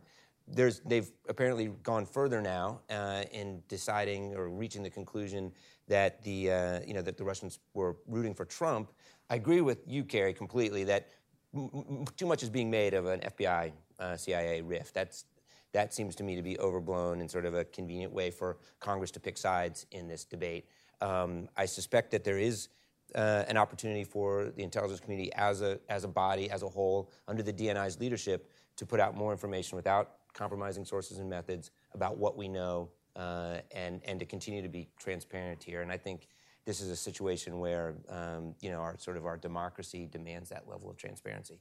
[0.50, 5.52] there's, they've apparently gone further now uh, in deciding or reaching the conclusion
[5.88, 8.92] that the, uh, you know, that the Russians were rooting for Trump.
[9.30, 11.08] I agree with you, Carrie, completely that
[11.54, 14.94] m- m- too much is being made of an FBI uh, CIA rift.
[14.94, 15.24] That's,
[15.72, 19.10] that seems to me to be overblown and sort of a convenient way for Congress
[19.12, 20.66] to pick sides in this debate.
[21.00, 22.68] Um, I suspect that there is
[23.14, 27.10] uh, an opportunity for the intelligence community as a, as a body, as a whole,
[27.26, 32.18] under the DNI's leadership, to put out more information without compromising sources and methods about
[32.18, 35.82] what we know uh, and, and to continue to be transparent here.
[35.82, 36.28] And I think
[36.68, 40.68] this is a situation where um, you know our sort of our democracy demands that
[40.68, 41.58] level of transparency.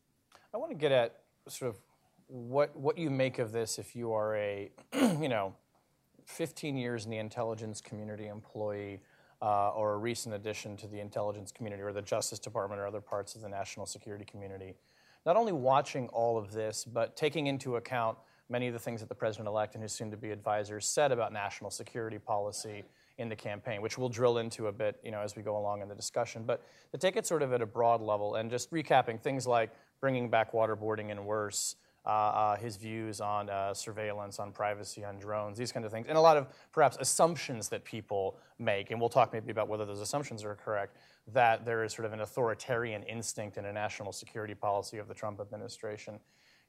[0.54, 1.80] I want to get at sort of
[2.28, 5.54] what what you make of this if you are a you know
[6.26, 9.00] 15 years in the intelligence community employee
[9.42, 13.02] uh, or a recent addition to the intelligence community or the Justice Department or other
[13.02, 14.76] parts of the national security community.
[15.26, 18.18] Not only watching all of this, but taking into account
[18.50, 22.18] many of the things that the president-elect and his soon-to-be advisors said about national security
[22.18, 22.84] policy
[23.18, 25.82] in the campaign, which we'll drill into a bit, you know, as we go along
[25.82, 26.44] in the discussion.
[26.46, 29.72] But to take it sort of at a broad level and just recapping things like
[30.00, 31.76] bringing back waterboarding and worse,
[32.58, 36.22] his views on uh, surveillance, on privacy, on drones, these kind of things, and a
[36.22, 38.92] lot of perhaps assumptions that people make.
[38.92, 40.98] And we'll talk maybe about whether those assumptions are correct.
[41.34, 45.14] That there is sort of an authoritarian instinct in a national security policy of the
[45.14, 46.20] Trump administration.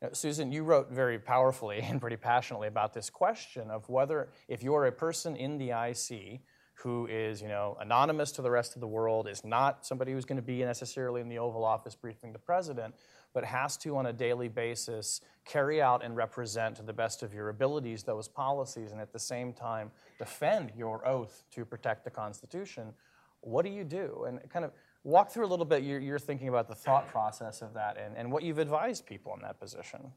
[0.01, 4.63] Now, Susan, you wrote very powerfully and pretty passionately about this question of whether, if
[4.63, 6.41] you're a person in the IC
[6.75, 10.25] who is, you know, anonymous to the rest of the world, is not somebody who's
[10.25, 12.95] going to be necessarily in the Oval Office briefing the president,
[13.33, 17.33] but has to, on a daily basis, carry out and represent to the best of
[17.33, 22.11] your abilities those policies and at the same time defend your oath to protect the
[22.11, 22.93] Constitution,
[23.41, 24.25] what do you do?
[24.27, 24.73] And kind of
[25.05, 28.17] walk through a little bit your, your thinking about the thought process of that and,
[28.17, 30.13] and what you've advised people in that position.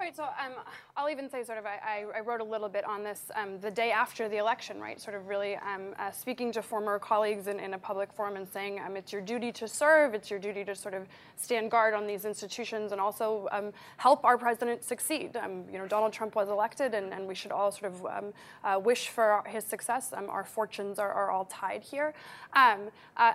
[0.00, 0.54] Right, so um,
[0.96, 3.70] I'll even say, sort of, I, I wrote a little bit on this um, the
[3.70, 4.98] day after the election, right?
[4.98, 8.48] Sort of really um, uh, speaking to former colleagues in, in, a public forum and
[8.48, 11.92] saying um, it's your duty to serve, it's your duty to sort of stand guard
[11.92, 15.36] on these institutions and also um, help our president succeed.
[15.36, 18.32] Um, you know, Donald Trump was elected, and, and we should all sort of
[18.64, 20.14] uh, wish for his success.
[20.14, 22.14] our fortunes are, are, all tied here.
[22.54, 22.78] Uh,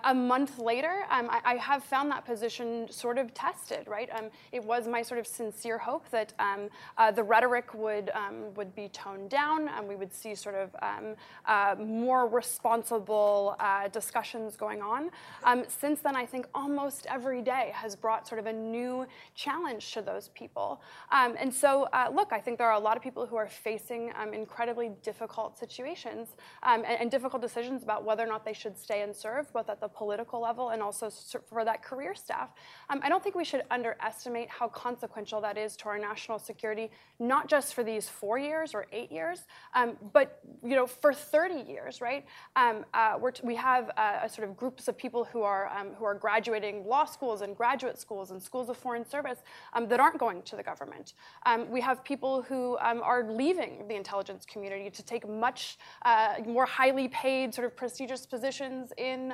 [0.03, 4.09] a month later, I, I, have found that position sort of tested, right?
[4.51, 8.75] it was my sort of sincere hope that um, uh, the rhetoric would, um, would
[8.75, 11.15] be toned down, and we would see sort of um,
[11.45, 15.09] uh, more responsible uh, discussions going on.
[15.43, 19.91] Um, since then, I think almost every day has brought sort of a new challenge
[19.93, 20.81] to those people.
[21.11, 23.47] Um, and so, uh, look, I think there are a lot of people who are
[23.47, 26.29] facing um, incredibly difficult situations
[26.63, 29.79] and, and, difficult decisions about whether or not they should stay and serve, both at
[29.79, 31.09] the political level and also
[31.49, 32.49] for that career staff.
[32.89, 37.47] I don't think we should underestimate how consequential that is to our national security, not
[37.47, 42.01] just for these four years or eight years, um, but you know for 30 years,
[42.01, 42.25] right?
[42.55, 46.05] Um, uh, we have uh, a sort of groups of people who are um, who
[46.05, 49.39] are graduating law schools and graduate schools and schools of foreign service
[49.73, 51.13] um, that aren't going to the government.
[51.45, 56.65] Um, we have people who are leaving the intelligence community to take much uh, more
[56.65, 59.33] highly paid, sort of prestigious positions in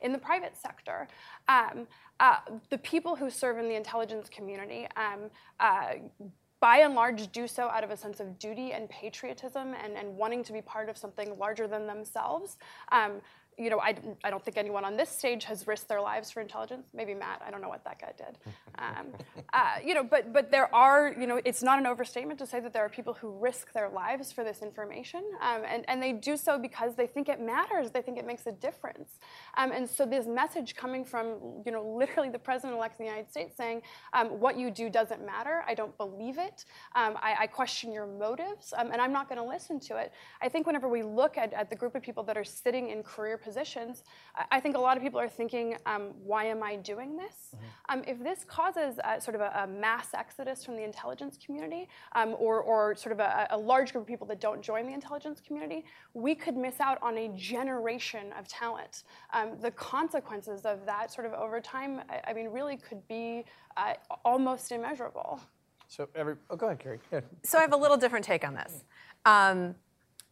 [0.00, 1.08] in the private sector.
[1.48, 1.86] Um,
[2.20, 2.36] uh,
[2.70, 5.94] the people who serve in the intelligence community um, uh,
[6.60, 10.16] by and large do so out of a sense of duty and patriotism and, and
[10.16, 12.56] wanting to be part of something larger than themselves.
[12.92, 13.20] Um,
[13.58, 16.40] you know, I, I don't think anyone on this stage has risked their lives for
[16.40, 16.86] intelligence.
[16.94, 17.42] Maybe Matt.
[17.46, 18.38] I don't know what that guy did.
[18.78, 19.08] Um,
[19.52, 22.60] uh, you know, but but there are, you know, it's not an overstatement to say
[22.60, 26.12] that there are people who risk their lives for this information, um, and and they
[26.12, 27.90] do so because they think it matters.
[27.90, 29.18] They think it makes a difference.
[29.56, 33.30] Um, and so this message coming from, you know, literally the president-elect of the United
[33.30, 35.62] States saying, um, what you do doesn't matter.
[35.66, 36.64] I don't believe it.
[36.94, 40.12] Um, I, I, question your motives, um, and I'm not going to listen to it.
[40.40, 43.02] I think whenever we look at, at the group of people that are sitting in
[43.02, 44.04] career positions,
[44.50, 47.54] I think a lot of people are thinking, um, why am I doing this?
[47.54, 47.98] Mm-hmm.
[47.98, 51.88] Um, if this causes a, sort of a, a, mass exodus from the intelligence community,
[52.14, 54.92] um, or, or sort of a, a, large group of people that don't join the
[54.92, 59.04] intelligence community, we could miss out on a generation of talent.
[59.32, 63.44] Um, the consequences of that sort of over time, I, I mean, really could be
[63.76, 65.40] uh, almost immeasurable.
[65.88, 67.00] So every, oh, go ahead, Carrie.
[67.12, 67.20] Yeah.
[67.42, 68.84] So I have a little different take on this.
[69.26, 69.74] Um,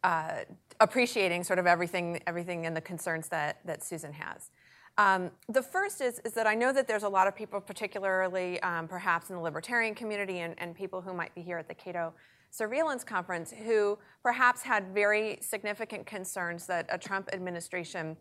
[0.02, 0.40] uh,
[0.80, 4.50] appreciating sort of everything, everything and the concerns that, that Susan has.
[4.98, 8.60] Um, the first is, is that I know that there's a lot of people, particularly
[8.60, 11.74] um, perhaps in the libertarian community and, and people who might be here at the
[11.74, 12.12] Cato
[12.50, 18.16] Surveillance Conference, who perhaps had very significant concerns that a Trump administration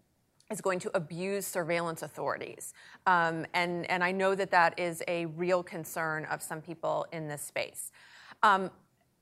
[0.52, 2.74] is going to abuse surveillance authorities.
[3.06, 7.28] Um, and, and I know that that is a real concern of some people in
[7.28, 7.92] this space.
[8.42, 8.72] Um,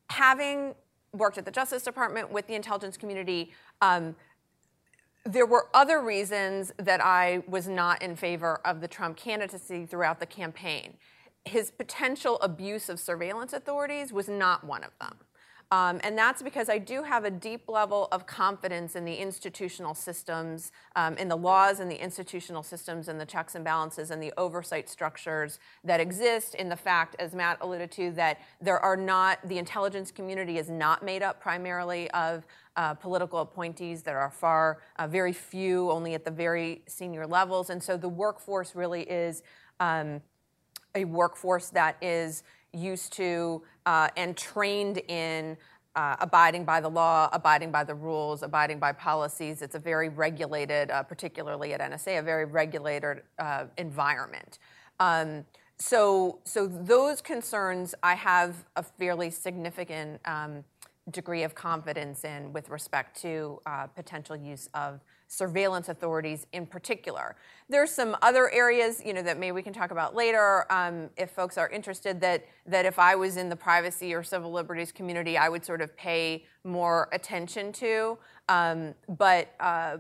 [0.10, 0.74] having
[1.14, 4.16] worked at the Justice Department with the intelligence community, um,
[5.26, 10.20] there were other reasons that I was not in favor of the Trump candidacy throughout
[10.20, 10.94] the campaign.
[11.46, 15.18] His potential abuse of surveillance authorities was not one of them.
[15.70, 19.94] Um, and that's because I do have a deep level of confidence in the institutional
[19.94, 24.24] systems, um, in the laws and the institutional systems and the checks and balances and
[24.24, 28.96] the oversight structures that exist, in the fact, as Matt alluded to, that there are
[28.96, 34.04] not, the intelligence community is not made up primarily of uh, political appointees.
[34.04, 37.70] There are far, uh, very few, only at the very senior levels.
[37.70, 39.44] And so the workforce really is
[39.82, 40.22] um,
[40.96, 45.58] a workforce that is used to uh, and trained in
[45.96, 49.64] uh, abiding by the law, abiding by the rules, abiding by policies.
[49.64, 54.60] It's a very regulated, uh, particularly at NSA, a very regulated uh, environment.
[55.00, 55.44] Um,
[55.80, 60.64] so, so those concerns I have a fairly significant um,
[61.10, 67.36] degree of confidence in with respect to uh, potential use of surveillance authorities in particular.
[67.70, 71.32] There's some other areas, you know, that maybe we can talk about later um, if
[71.32, 72.22] folks are interested.
[72.22, 75.82] That that if I was in the privacy or civil liberties community, I would sort
[75.82, 78.18] of pay more attention to.
[78.48, 79.98] Um, but uh,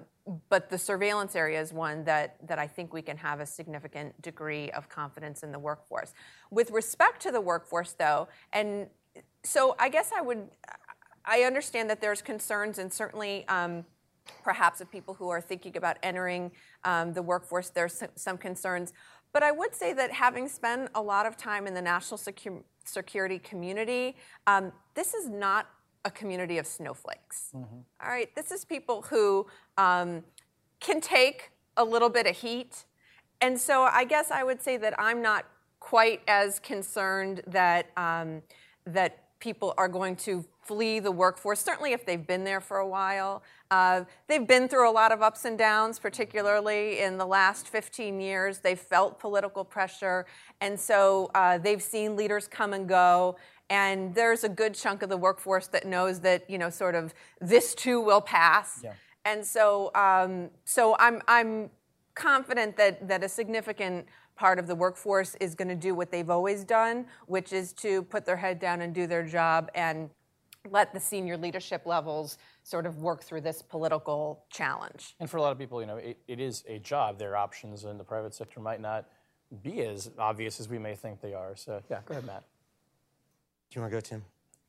[0.49, 4.21] but the surveillance area is one that that I think we can have a significant
[4.21, 6.13] degree of confidence in the workforce.
[6.51, 8.87] With respect to the workforce, though, and
[9.43, 10.49] so I guess I would.
[11.29, 13.45] I understand that there's concerns, and certainly.
[13.49, 13.83] Um,
[14.43, 16.51] perhaps of people who are thinking about entering
[16.83, 18.93] um, the workforce, there's some concerns.
[19.33, 22.63] But I would say that having spent a lot of time in the national secu-
[22.85, 24.15] security community,
[24.47, 25.69] um, this is not
[26.05, 27.51] a community of snowflakes.
[28.01, 30.23] All right, this is people who um,
[30.79, 32.85] can take a little bit of heat.
[33.41, 35.45] And so I guess I would say that I'm not
[35.79, 38.41] quite as concerned that um,
[38.85, 41.59] that people are going to flee the workforce.
[41.59, 45.21] Certainly, if they've been there for a while, uh, they've been through a lot of
[45.21, 48.59] ups and downs, particularly in the last 15 years.
[48.59, 50.25] They've felt political pressure,
[50.61, 53.37] and so uh, they've seen leaders come and go.
[53.69, 57.13] And there's a good chunk of the workforce that knows that you know, sort of,
[57.41, 58.79] this too will pass.
[58.83, 58.93] Yeah.
[59.25, 61.69] And so, um, so I'm, I'm
[62.15, 66.29] confident that, that a significant part of the workforce is going to do what they've
[66.29, 70.09] always done, which is to put their head down and do their job and
[70.69, 75.15] let the senior leadership levels sort of work through this political challenge.
[75.19, 77.17] And for a lot of people, you know, it, it is a job.
[77.17, 79.05] Their options in the private sector might not
[79.63, 81.55] be as obvious as we may think they are.
[81.55, 82.43] So, yeah, go ahead, Matt.
[83.69, 84.23] Do you want to go, Tim?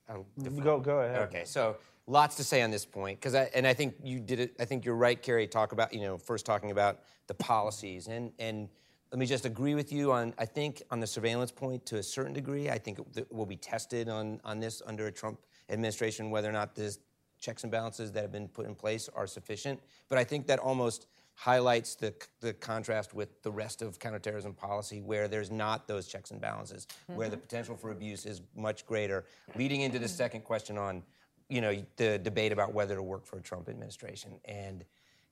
[0.09, 0.27] I'll.
[0.61, 1.21] Go, go ahead.
[1.29, 1.77] Okay, so
[2.07, 4.55] lots to say on this point because I and I think you did it.
[4.59, 5.47] I think you're right, Carrie.
[5.47, 8.69] Talk about you know first talking about the policies and and
[9.11, 12.03] let me just agree with you on I think on the surveillance point to a
[12.03, 12.69] certain degree.
[12.71, 15.41] I think it will be tested on on this under a Trump
[15.71, 16.97] administration whether or not the
[17.41, 19.81] checks and balances that have been put in place are sufficient.
[20.09, 25.01] But I think that almost highlights the, the contrast with the rest of counterterrorism policy
[25.01, 27.43] where there's not those checks and balances, where the mm-hmm.
[27.43, 31.01] potential for abuse is much greater, leading into the second question on,
[31.49, 34.33] you know, the debate about whether to work for a Trump administration.
[34.47, 34.85] And,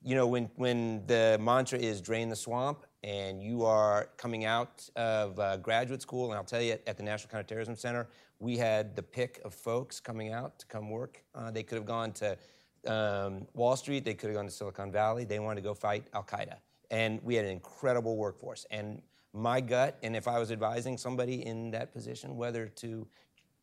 [0.06, 4.88] you know, when, when the mantra is drain the swamp and you are coming out
[4.94, 8.06] of uh, graduate school, and I'll tell you at the National Counterterrorism Center,
[8.38, 11.24] we had the pick of folks coming out to come work.
[11.34, 12.38] Uh, they could have gone to
[12.86, 15.24] um, Wall Street, they could have gone to Silicon Valley.
[15.24, 16.58] They wanted to go fight Al Qaeda.
[16.92, 18.64] And we had an incredible workforce.
[18.70, 23.08] And my gut, and if I was advising somebody in that position, whether to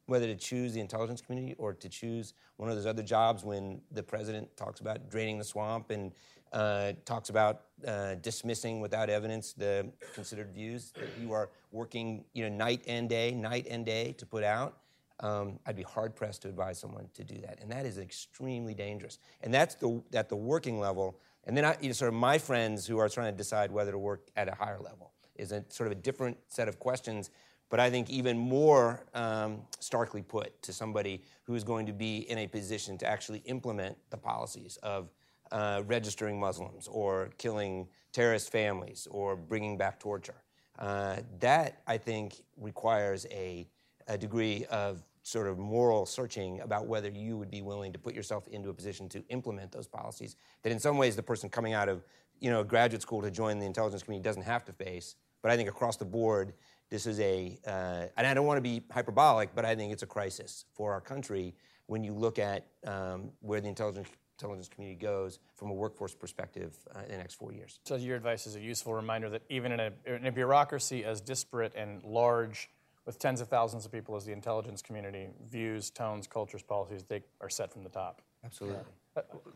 [0.05, 3.81] whether to choose the intelligence community or to choose one of those other jobs when
[3.91, 6.11] the president talks about draining the swamp and
[6.53, 12.47] uh, talks about uh, dismissing without evidence the considered views that you are working you
[12.47, 14.77] know night and day night and day to put out
[15.19, 18.73] um, I'd be hard pressed to advise someone to do that, and that is extremely
[18.73, 19.19] dangerous.
[19.41, 21.17] And that's the at the working level.
[21.45, 23.91] And then I, you know, sort of my friends who are trying to decide whether
[23.91, 27.29] to work at a higher level is a sort of a different set of questions.
[27.69, 32.17] But I think even more um, starkly put to somebody who is going to be
[32.29, 35.09] in a position to actually implement the policies of
[35.53, 40.41] uh, registering Muslims or killing terrorist families or bringing back torture.
[40.79, 43.67] Uh, that I think requires a
[44.07, 48.13] a degree of sort of moral searching about whether you would be willing to put
[48.13, 51.71] yourself into a position to implement those policies that in some ways the person coming
[51.71, 52.03] out of
[52.41, 55.55] you know graduate school to join the intelligence community doesn't have to face but i
[55.55, 56.53] think across the board
[56.89, 60.03] this is a uh, and i don't want to be hyperbolic but i think it's
[60.03, 64.09] a crisis for our country when you look at um, where the intelligence
[64.43, 68.17] intelligence community goes from a workforce perspective uh, in the next four years So, your
[68.17, 72.03] advice is a useful reminder that even in a, in a bureaucracy as disparate and
[72.03, 72.69] large,
[73.05, 77.21] with tens of thousands of people as the intelligence community, views, tones, cultures, policies, they
[77.39, 78.21] are set from the top.
[78.43, 78.83] absolutely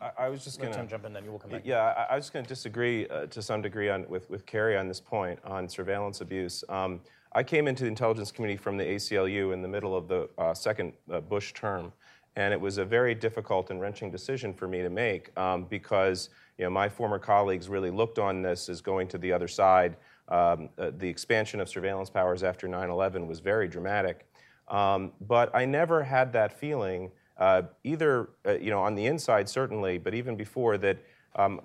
[0.00, 0.90] I, I was just Let going to.
[0.90, 1.62] jump in, then you will come back.
[1.64, 4.76] Yeah, I, I was going to disagree uh, to some degree on, with, with Carrie
[4.78, 6.64] on this point on surveillance abuse.
[6.68, 7.00] Um,
[7.32, 10.54] I came into the intelligence community from the ACLU in the middle of the uh,
[10.54, 11.92] second uh, Bush term,
[12.38, 16.30] and it was a very difficult and wrenching decision for me to make um, because
[16.56, 19.96] you know my former colleagues really looked on this as going to the other side.
[20.28, 24.24] Um, uh, the expansion of surveillance powers after 9/11 was very dramatic,
[24.68, 29.48] um, but I never had that feeling uh, either uh, you know on the inside
[29.48, 30.98] certainly, but even before that.
[31.34, 31.60] Um,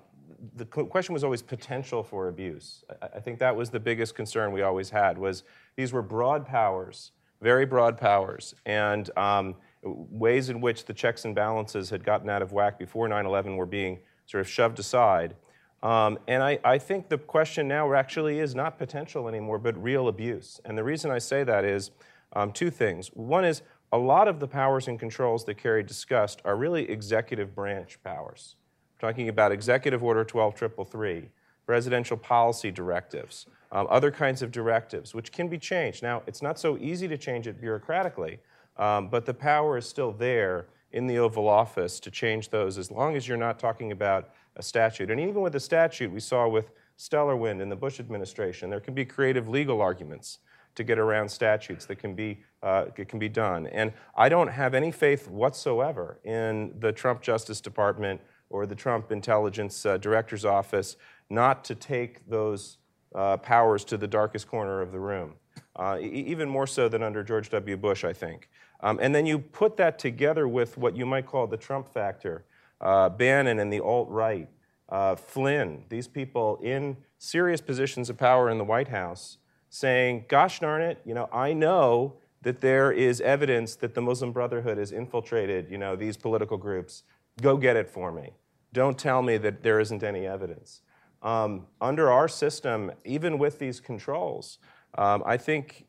[0.56, 2.84] the question was always potential for abuse.
[3.02, 5.16] I, I think that was the biggest concern we always had.
[5.16, 5.42] Was
[5.74, 11.34] these were broad powers, very broad powers, and um, ways in which the checks and
[11.34, 15.36] balances had gotten out of whack before 9/11 were being sort of shoved aside.
[15.82, 20.08] Um, and I, I think the question now actually is not potential anymore, but real
[20.08, 20.58] abuse.
[20.64, 21.90] And the reason I say that is
[22.32, 23.08] um, two things.
[23.08, 23.60] One is
[23.92, 28.56] a lot of the powers and controls that Carrie discussed are really executive branch powers.
[28.98, 31.28] Talking about Executive Order 12333,
[31.66, 36.02] presidential policy directives, um, other kinds of directives, which can be changed.
[36.02, 38.38] Now, it's not so easy to change it bureaucratically,
[38.76, 42.90] um, but the power is still there in the Oval Office to change those as
[42.90, 45.10] long as you're not talking about a statute.
[45.10, 48.94] And even with a statute, we saw with Stellarwind in the Bush administration, there can
[48.94, 50.38] be creative legal arguments
[50.76, 53.66] to get around statutes that can be, uh, can be done.
[53.68, 58.20] And I don't have any faith whatsoever in the Trump Justice Department
[58.50, 60.96] or the Trump Intelligence uh, Director's Office
[61.30, 62.78] not to take those
[63.14, 65.34] uh, powers to the darkest corner of the room,
[65.76, 67.76] uh, e- even more so than under George W.
[67.76, 68.48] Bush, I think.
[68.80, 72.44] Um, and then you put that together with what you might call the Trump factor,
[72.80, 74.48] uh, Bannon and the alt right,
[74.88, 79.38] uh, Flynn, these people in serious positions of power in the White House
[79.70, 84.30] saying, gosh darn it, you know, I know that there is evidence that the Muslim
[84.30, 87.02] Brotherhood has infiltrated, you know, these political groups.
[87.40, 88.30] Go get it for me.
[88.72, 90.82] Don't tell me that there isn't any evidence.
[91.22, 94.58] Um, under our system, even with these controls,
[94.96, 95.84] um, I think,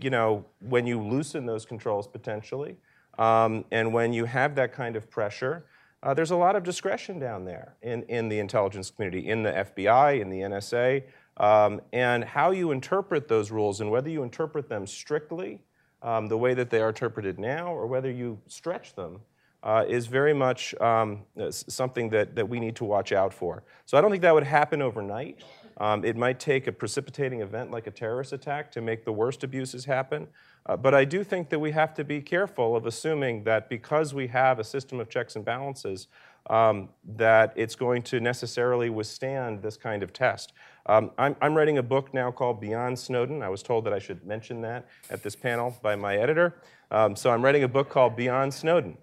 [0.00, 2.76] you know, when you loosen those controls potentially,
[3.18, 5.66] um, and when you have that kind of pressure,
[6.02, 9.50] uh, there's a lot of discretion down there in, in the intelligence community, in the
[9.50, 11.02] FBI, in the NSA,
[11.38, 15.60] um, and how you interpret those rules and whether you interpret them strictly
[16.02, 19.20] um, the way that they are interpreted now or whether you stretch them
[19.62, 23.64] uh, is very much um, something that, that we need to watch out for.
[23.86, 25.42] So I don't think that would happen overnight.
[25.78, 29.42] Um, it might take a precipitating event like a terrorist attack to make the worst
[29.42, 30.28] abuses happen.
[30.66, 34.14] Uh, but I do think that we have to be careful of assuming that because
[34.14, 36.08] we have a system of checks and balances,
[36.48, 40.52] um, that it's going to necessarily withstand this kind of test.
[40.86, 43.42] Um, I'm, I'm, writing a book now called Beyond Snowden.
[43.42, 46.56] I was told that I should mention that at this panel by my editor.
[46.90, 48.98] Um, so I'm writing a book called Beyond Snowden.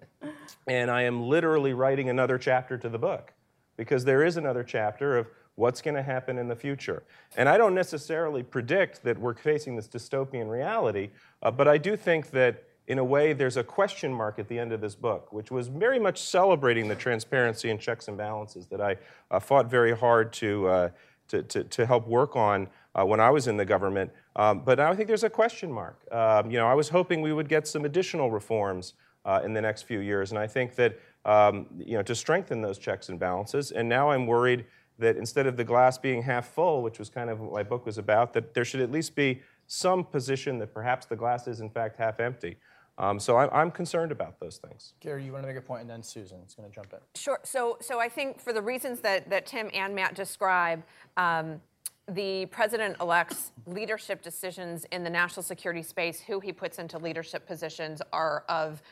[0.68, 3.32] And I am literally writing another chapter to the book
[3.76, 5.26] because there is another chapter of
[5.62, 7.04] what's going to happen in the future.
[7.36, 11.10] And I don't necessarily predict that we're facing this dystopian reality,
[11.40, 14.58] uh, but I do think that in a way there's a question mark at the
[14.58, 18.66] end of this book, which was very much celebrating the transparency and checks and balances
[18.66, 18.96] that I
[19.30, 20.88] uh, fought very hard to, uh,
[21.28, 24.10] to, to, to, help work on uh, when I was in the government.
[24.34, 25.96] Um, but now I think there's a question mark.
[26.10, 28.94] Um, you know, I was hoping we would get some additional reforms
[29.24, 32.60] uh, in the next few years, and I think that um, you know to strengthen
[32.62, 33.70] those checks and balances.
[33.70, 34.64] And now I'm worried
[35.02, 37.84] that instead of the glass being half full, which was kind of what my book
[37.84, 41.60] was about, that there should at least be some position that perhaps the glass is
[41.60, 42.56] in fact half empty.
[42.98, 44.92] Um, so I'm, I'm, concerned about those things.
[45.00, 46.98] Carrie, you want to make a point, and then Susan is going to jump in.
[47.14, 47.40] Sure.
[47.42, 50.82] So, so I think for the reasons that, that Tim and Matt describe,
[51.16, 51.60] um,
[52.06, 58.02] the president-elect's leadership decisions in the national security space, who he puts into leadership positions,
[58.12, 58.82] are of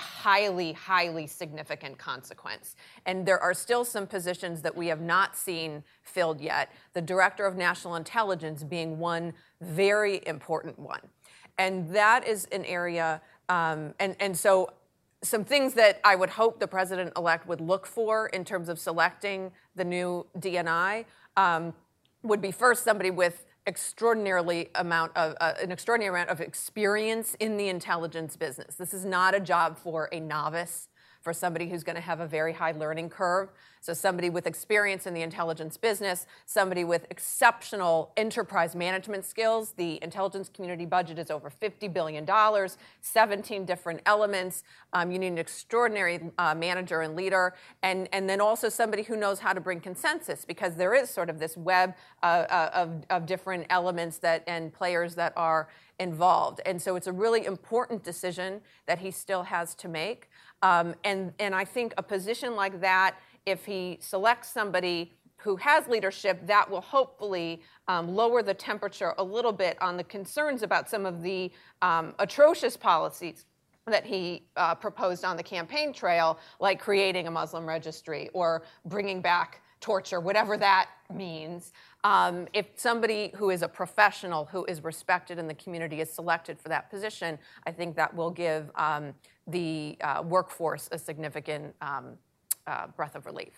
[0.00, 2.74] highly, highly significant consequence.
[3.06, 7.46] And there are still some positions that we have not seen filled yet, the Director
[7.46, 11.00] of National Intelligence being one very important one.
[11.58, 14.72] And that is an area, um, and, and so
[15.22, 18.78] some things that I would hope the president elect would look for in terms of
[18.78, 21.04] selecting the new DNI
[21.36, 21.74] um,
[22.22, 27.56] would be first somebody with extraordinarily amount of uh, an extraordinary amount of experience in
[27.56, 28.74] the intelligence business.
[28.74, 30.88] This is not a job for a novice
[31.20, 33.50] for somebody who's going to have a very high learning curve.
[33.82, 39.72] So, somebody with experience in the intelligence business, somebody with exceptional enterprise management skills.
[39.72, 42.28] The intelligence community budget is over $50 billion,
[43.00, 44.64] 17 different elements.
[44.92, 49.16] Um, you need an extraordinary uh, manager and leader, and, and then also somebody who
[49.16, 53.04] knows how to bring consensus because there is sort of this web uh, uh of,
[53.08, 55.68] of different elements that and players that are
[55.98, 56.60] involved.
[56.66, 60.28] And so, it's a really important decision that he still has to make.
[60.62, 65.88] Um, and, and I think a position like that, if he selects somebody who has
[65.88, 70.90] leadership, that will hopefully um, lower the temperature a little bit on the concerns about
[70.90, 71.50] some of the
[71.80, 73.46] um, atrocious policies
[73.86, 79.22] that he uh, proposed on the campaign trail, like creating a Muslim registry or bringing
[79.22, 81.72] back torture, whatever that means.
[82.02, 86.58] Um, if somebody who is a professional, who is respected in the community, is selected
[86.58, 89.14] for that position, I think that will give um,
[89.46, 92.16] the uh, workforce a significant um,
[92.66, 93.52] uh, breath of relief.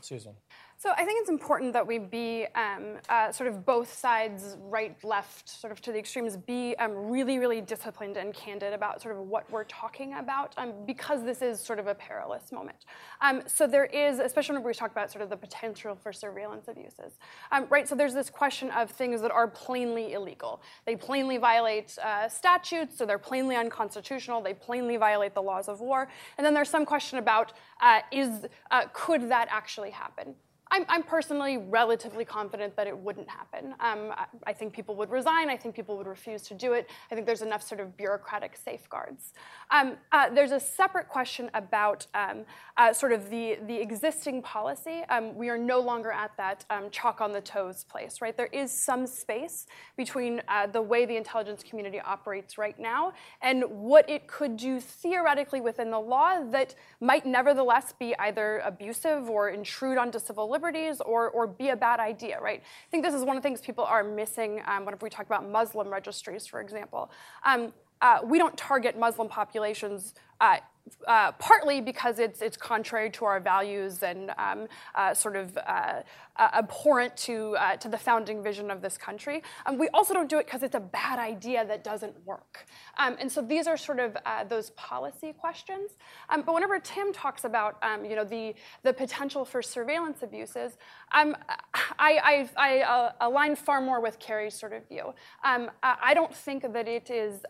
[0.00, 0.32] Susan.
[0.78, 4.94] So I think it's important that we be um, uh, sort of both sides, right,
[5.02, 9.16] left, sort of to the extremes, be um, really, really disciplined and candid about sort
[9.16, 12.84] of what we're talking about, um, because this is sort of a perilous moment.
[13.22, 16.68] Um, so there is, especially when we talk about sort of the potential for surveillance
[16.68, 17.18] abuses,
[17.52, 17.88] um, right?
[17.88, 20.60] So there's this question of things that are plainly illegal.
[20.84, 24.42] They plainly violate uh, statutes, so they're plainly unconstitutional.
[24.42, 26.06] They plainly violate the laws of war.
[26.36, 30.34] And then there's some question about uh, is uh, could that actually happen?
[30.70, 33.74] I'm, I'm, personally relatively confident that it wouldn't happen.
[33.78, 35.48] Um, I, I, think people would resign.
[35.48, 36.90] I think people would refuse to do it.
[37.10, 39.32] I think there's enough sort of bureaucratic safeguards.
[39.70, 42.44] Um, uh, there's a separate question about um,
[42.76, 45.02] uh, sort of the, the existing policy.
[45.08, 48.36] Um, we are no longer at that um, chalk on the toes place, right?
[48.36, 53.62] There is some space between uh, the way the intelligence community operates right now and
[53.68, 59.50] what it could do theoretically within the law that might nevertheless be either abusive or
[59.50, 62.60] intrude onto civil liberties or, or be a bad idea, right?
[62.60, 65.26] I think this is one of the things people are missing um, whenever we talk
[65.26, 67.10] about Muslim registries, for example.
[67.44, 70.58] Um, uh, we don't target Muslim populations uh,
[71.06, 76.02] uh, partly because it's it's contrary to our values and um, uh, sort of uh,
[76.36, 79.42] uh, abhorrent to to the founding vision of this country.
[79.66, 82.66] Um, we also don't do it because it's a bad idea that doesn't work.
[82.98, 84.16] Um, and so these are sort of
[84.48, 85.92] those policy questions.
[86.28, 90.76] Um, but whenever Tim talks about um, you know the the potential for surveillance abuses,
[91.12, 91.36] um,
[91.98, 95.14] I, I, I align far more with Carrie's sort of view.
[95.42, 97.44] I don't think that it is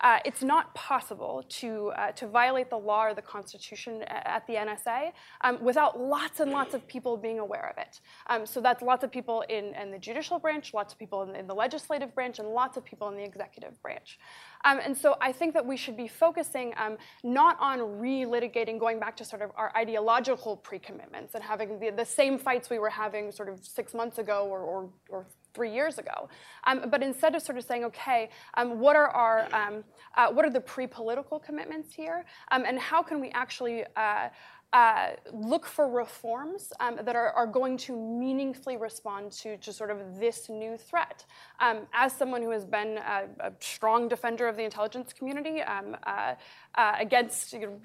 [0.00, 4.54] uh, it's not possible to, uh, to violate the law or the Constitution at the
[4.54, 8.00] NSA um, without lots and lots of people being aware of it.
[8.28, 11.36] Um, so that's lots of people in, in, the judicial branch, lots of people in,
[11.36, 14.18] in, the legislative branch, and lots of people in the executive branch.
[14.64, 19.00] Um, and so I think that we should be focusing um, not on relitigating, going
[19.00, 22.90] back to sort of our ideological pre-commitments and having the, the same fights we were
[22.90, 26.28] having sort of six months ago or, or, or three years ago.
[26.64, 29.84] Um, but instead of sort of saying, okay, um, what are our, um,
[30.16, 34.28] uh, what are the pre-political commitments here, um, and how can we actually uh,
[34.72, 39.90] uh, look for reforms um, that are, are, going to meaningfully respond to, to sort
[39.90, 41.24] of this new threat.
[41.58, 45.96] Um, as someone who has been a, a, strong defender of the intelligence community um,
[46.06, 46.34] uh,
[46.76, 47.80] uh, against you know,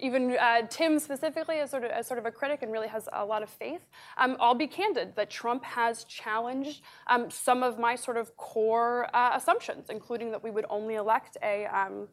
[0.00, 3.08] even uh, Tim specifically as sort, of, as sort of a critic and really has
[3.12, 3.82] a lot of faith,
[4.16, 9.08] um, I'll be candid that Trump has challenged um, some of my sort of core
[9.14, 12.06] uh, assumptions, including that we would only elect a um,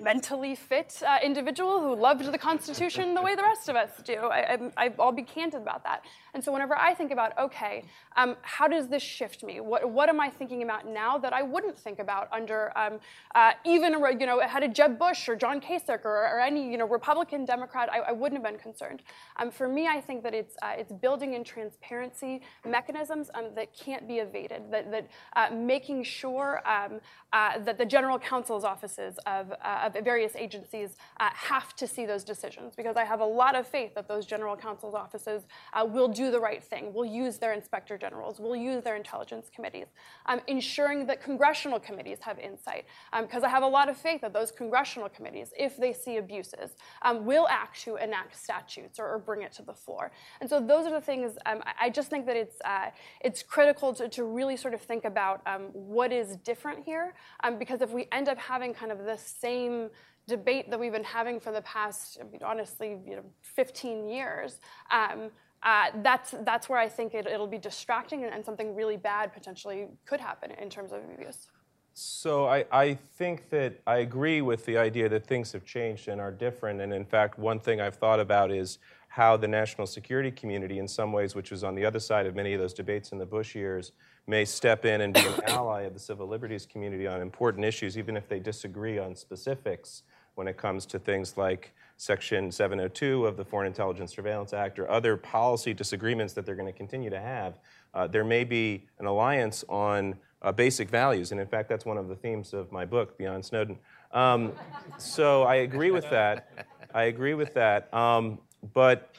[0.00, 4.14] mentally fit uh, individual who loved the Constitution the way the rest of us do.
[4.14, 6.04] I, will be candid about that.
[6.34, 7.84] And so whenever I think about, okay,
[8.16, 9.60] um, how does this shift me?
[9.60, 13.00] What, what am I thinking about now that I wouldn't think about under um,
[13.34, 16.78] uh, even you know had a Jeb Bush or John Kasich or, or any you
[16.78, 19.02] know Republican Democrat, I, I wouldn't have been concerned.
[19.36, 23.74] Um, for me, I think that it's uh, it's building in transparency mechanisms um, that
[23.74, 24.70] can't be evaded.
[24.70, 27.00] That that uh, making sure um,
[27.32, 32.04] uh, that the general counsel's offices of, uh, of various agencies uh, have to see
[32.04, 35.42] those decisions because I have a lot of faith that those general counsel's offices
[35.86, 39.86] will do the right thing, We'll use their inspector generals, We'll use their intelligence committees,
[40.26, 42.84] um, ensuring that congressional committees have insight.
[43.20, 46.16] Because um, I have a lot of faith that those congressional committees, if they see
[46.18, 50.10] abuses, um, will act to enact statutes or, or, bring it to the floor.
[50.40, 53.94] And so those are the things um, I just think that it's, uh, it's critical
[53.94, 57.14] to, to really sort of think about um, what is different here.
[57.44, 59.90] Um, because if we end up having kind of the same
[60.26, 64.60] debate that we've been having for the past, honestly, you know, 15 years,
[64.90, 65.30] um,
[65.62, 69.32] uh, that's, that's where I think it, will be distracting and, and, something really bad
[69.32, 71.48] potentially could happen in terms of abuse.
[71.94, 76.20] So I, I think that I agree with the idea that things have changed and
[76.20, 76.80] are different.
[76.80, 80.88] And in fact, one thing I've thought about is how the national security community, in
[80.88, 83.26] some ways, which was on the other side of many of those debates in the
[83.26, 83.92] Bush years,
[84.26, 87.98] may step in and be an ally of the civil liberties community on important issues,
[87.98, 90.02] even if they disagree on specifics
[90.34, 94.90] when it comes to things like Section 702 of the Foreign Intelligence Surveillance Act or
[94.90, 97.60] other policy disagreements that they're going to continue to have,
[97.94, 101.30] uh, there may be an alliance on uh, basic values.
[101.30, 103.78] And in fact, that's one of the themes of my book, Beyond Snowden.
[104.10, 104.50] Um,
[104.98, 106.66] so I agree with that.
[106.92, 107.94] I agree with that.
[107.94, 108.40] Um,
[108.74, 109.14] but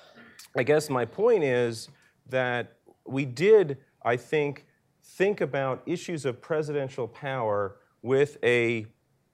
[0.58, 1.88] I guess my point is
[2.28, 2.74] that
[3.08, 4.66] we did, I think,
[5.02, 8.88] think about issues of presidential power with a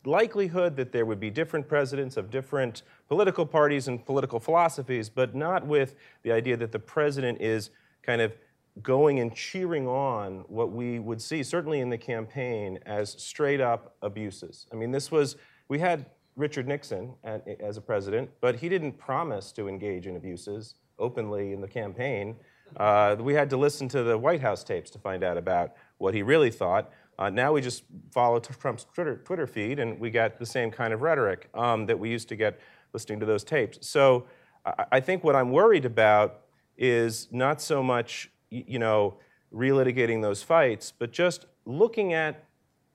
[0.05, 5.35] likelihood that there would be different presidents of different political parties and political philosophies, but
[5.35, 7.69] not with the idea that the president is
[8.01, 8.33] kind of
[8.81, 13.95] going and cheering on what we would see, certainly in the campaign, as straight up
[14.01, 14.67] abuses.
[14.71, 15.35] I mean, this was,
[15.67, 16.05] we had
[16.37, 21.59] Richard Nixon as a president, but he didn't promise to engage in abuses openly in
[21.59, 22.35] the campaign.
[22.77, 26.13] Uh, we had to listen to the White House tapes to find out about what
[26.13, 26.91] he really thought.
[27.19, 30.93] Uh, now we just follow Trump's Twitter, Twitter, feed and we get the same kind
[30.93, 32.57] of rhetoric um, that we used to get
[32.93, 33.85] listening to those tapes.
[33.85, 34.25] So
[34.65, 36.45] I, I think what I'm worried about
[36.77, 39.17] is not so much, you know,
[39.53, 42.45] relitigating those fights, but just looking at,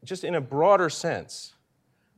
[0.05, 1.53] just in a broader sense,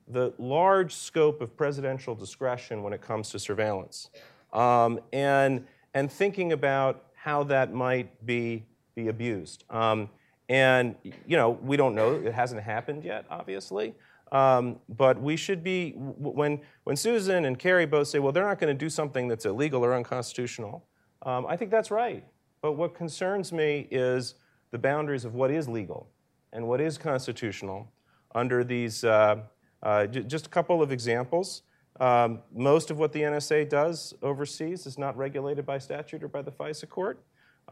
[0.07, 4.11] the large scope of presidential discretion when it comes to surveillance,
[4.52, 9.64] um, and, and thinking about how that might be, be abused.
[9.70, 10.09] Um,
[10.49, 13.94] and, you know, we don't know, it hasn't happened yet, obviously.
[14.32, 18.59] Um, but we should be, when, when Susan and Carrie both say, well, they're not
[18.59, 20.84] going to do something that's illegal or unconstitutional,
[21.22, 22.24] um, I think that's right.
[22.61, 24.34] But what concerns me is
[24.70, 26.09] the boundaries of what is legal
[26.53, 27.88] and what is constitutional
[28.34, 29.42] under these, uh,
[29.82, 31.62] uh, just a couple of examples.
[32.01, 36.42] Um, most of what the NSA does overseas is not regulated by statute or by
[36.42, 37.22] the FISA court.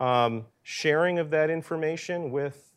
[0.01, 2.73] Um, sharing of that information with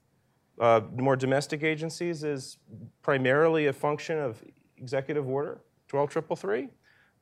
[0.59, 2.57] uh, more domestic agencies is
[3.01, 4.43] primarily a function of
[4.77, 6.69] executive order 12333.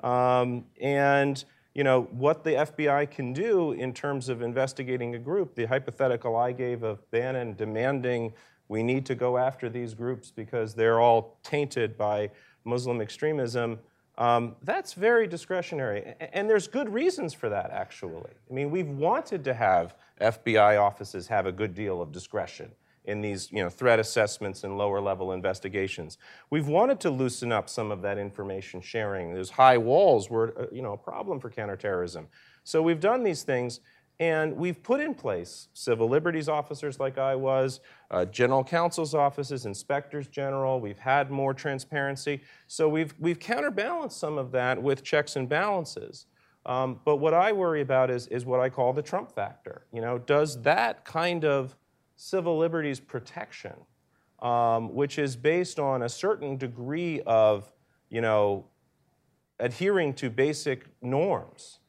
[0.02, 1.44] Um, and
[1.74, 5.56] you know what the FBI can do in terms of investigating a group.
[5.56, 8.34] The hypothetical I gave of Bannon demanding
[8.68, 12.32] we need to go after these groups because they're all tainted by
[12.64, 13.80] Muslim extremism.
[14.18, 16.16] Um, that's very discretionary.
[16.34, 18.32] And there's good reasons for that, actually.
[18.50, 22.72] I mean, we've wanted to have FBI offices have a good deal of discretion
[23.06, 26.18] in these you know, threat assessments and lower level investigations.
[26.50, 29.34] We've wanted to loosen up some of that information sharing.
[29.34, 32.28] Those high walls were uh, you know, a problem for counterterrorism.
[32.64, 33.80] So we've done these things.
[34.20, 39.66] And we've put in place civil liberties officers like I was, uh, general counsel's offices,
[39.66, 40.80] inspectors general.
[40.80, 42.42] We've had more transparency.
[42.68, 46.28] So we've, we've counterbalanced some of that with checks and balances.
[46.66, 49.86] Um, but what I worry about is, is what I call the Trump factor.
[49.92, 51.76] You know, does that kind of
[52.16, 53.74] civil liberties protection,
[54.42, 57.72] um, which is based on a certain degree of,
[58.10, 58.66] you know,
[59.60, 61.80] adhering to basic norms,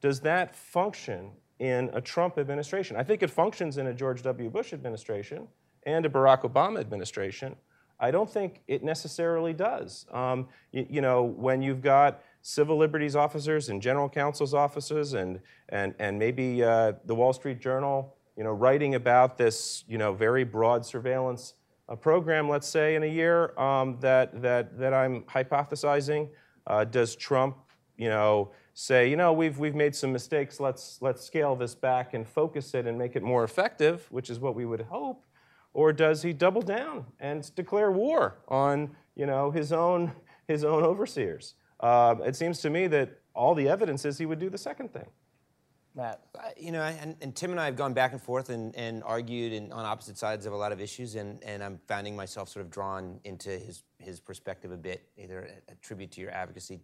[0.00, 2.96] does that function in a Trump administration.
[2.96, 4.48] I think it functions in a George W.
[4.50, 5.48] Bush administration
[5.84, 7.56] and a Barack Obama administration.
[8.00, 10.06] I don't think it necessarily does.
[10.12, 15.40] Um, you, you, know, when you've got civil liberties officers and general counsel's offices and,
[15.70, 20.12] and, and maybe uh, the Wall Street Journal, you know, writing about this, you know,
[20.12, 21.54] very broad surveillance
[21.88, 26.28] uh, program, let's say, in a year um, that, that, that I'm hypothesizing,
[26.68, 27.56] uh, does Trump,
[27.96, 32.14] you know, say, you know, we've, we've made some mistakes, let's, let's scale this back
[32.14, 35.24] and focus it and make it more effective, which is what we would hope?
[35.74, 40.12] Or does he double down and declare war on, you know, his own,
[40.46, 41.54] his own overseers?
[41.80, 44.92] Uh, it seems to me that all the evidence is he would do the second
[44.92, 45.06] thing.
[45.96, 46.22] Matt.
[46.56, 49.52] You know, and, and, Tim and I have gone back and forth and, and argued
[49.52, 52.64] in, on opposite sides of a lot of issues, and, and I'm finding myself sort
[52.64, 56.78] of drawn into his, his perspective a bit, either a, a tribute to your advocacy,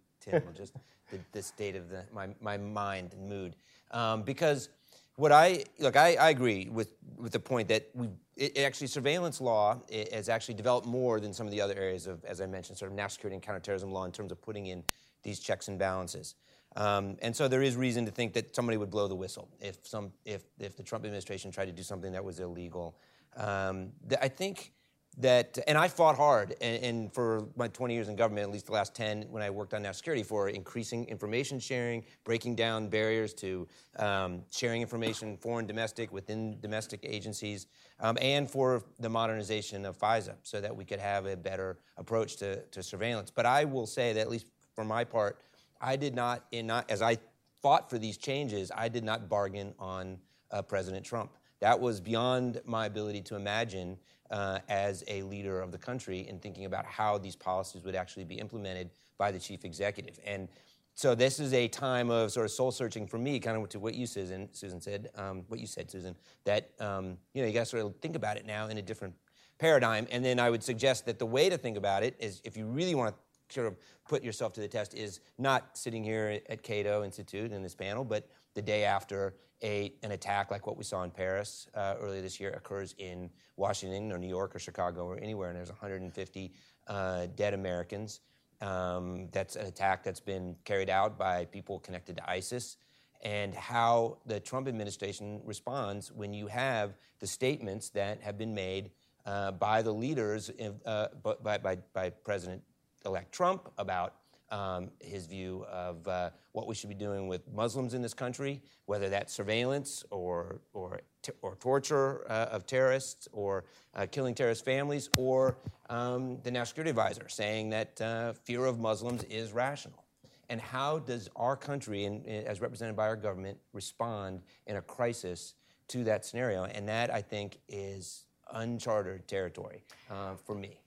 [0.55, 0.73] Just
[1.11, 3.55] the, the, state of the, my, my mind and mood.
[3.91, 4.69] Um, because
[5.15, 9.39] what I, look, I, I agree with, with the point that we it, actually surveillance
[9.39, 9.79] law
[10.11, 12.91] has actually developed more than some of the other areas of, as I mentioned, sort
[12.91, 14.83] of national security and counterterrorism law in terms of putting in
[15.23, 16.35] these checks and balances.
[16.75, 19.77] Um, and so there is reason to think that somebody would blow the whistle if
[19.83, 22.97] some if if the Trump administration tried to do something that was illegal.
[23.37, 24.73] Um, I think
[25.17, 28.65] that, and I fought hard, and, and, for my 20 years in government, at least
[28.65, 32.89] the last 10, when I worked on national security, for increasing information sharing, breaking down
[32.89, 37.67] barriers to um, sharing information, foreign, domestic, within domestic agencies,
[38.01, 42.35] um, and for the modernization of FISA, so that we could have a better approach
[42.37, 43.31] to, to surveillance.
[43.31, 45.39] But I will say that, at least for my part,
[45.79, 47.17] I did not, in not, as I
[47.61, 50.17] fought for these changes, I did not bargain on
[50.51, 51.31] uh, President Trump.
[51.61, 53.97] That was beyond my ability to imagine
[54.31, 58.25] uh, as a leader of the country in thinking about how these policies would actually
[58.25, 60.19] be implemented by the chief executive.
[60.25, 60.49] And
[60.93, 63.79] so this is a time of sort of soul searching for me, kind of to
[63.79, 66.15] what you, Susan, Susan said, um, what you said, Susan,
[66.45, 68.81] that um, you know you got to sort of think about it now in a
[68.81, 69.13] different
[69.59, 70.07] paradigm.
[70.09, 72.65] And then I would suggest that the way to think about it is, if you
[72.65, 73.75] really want to sort of
[74.07, 78.03] put yourself to the test is not sitting here at Cato Institute in this panel,
[78.03, 82.21] but the day after a, an attack like what we saw in Paris uh, earlier
[82.21, 86.53] this year occurs in Washington or New York or Chicago or anywhere, and there's 150
[86.87, 88.21] uh, dead Americans.
[88.61, 92.77] Um, that's an attack that's been carried out by people connected to ISIS.
[93.21, 98.91] And how the Trump administration responds when you have the statements that have been made
[99.25, 100.51] uh, by the leaders,
[100.85, 101.07] uh,
[101.41, 102.61] by, by, by President
[103.05, 104.15] elect Trump about
[104.51, 108.61] um, his view of uh, what we should be doing with Muslims in this country,
[108.85, 111.01] whether that's surveillance or, or,
[111.41, 113.65] or torture uh, of terrorists or
[113.95, 115.57] uh, killing terrorist families, or
[115.89, 120.03] um, the National Security Advisor saying that uh, fear of Muslims is rational.
[120.49, 124.81] And how does our country, in, in, as represented by our government, respond in a
[124.81, 125.55] crisis
[125.87, 126.65] to that scenario?
[126.65, 130.79] And that, I think, is uncharted territory uh, for me.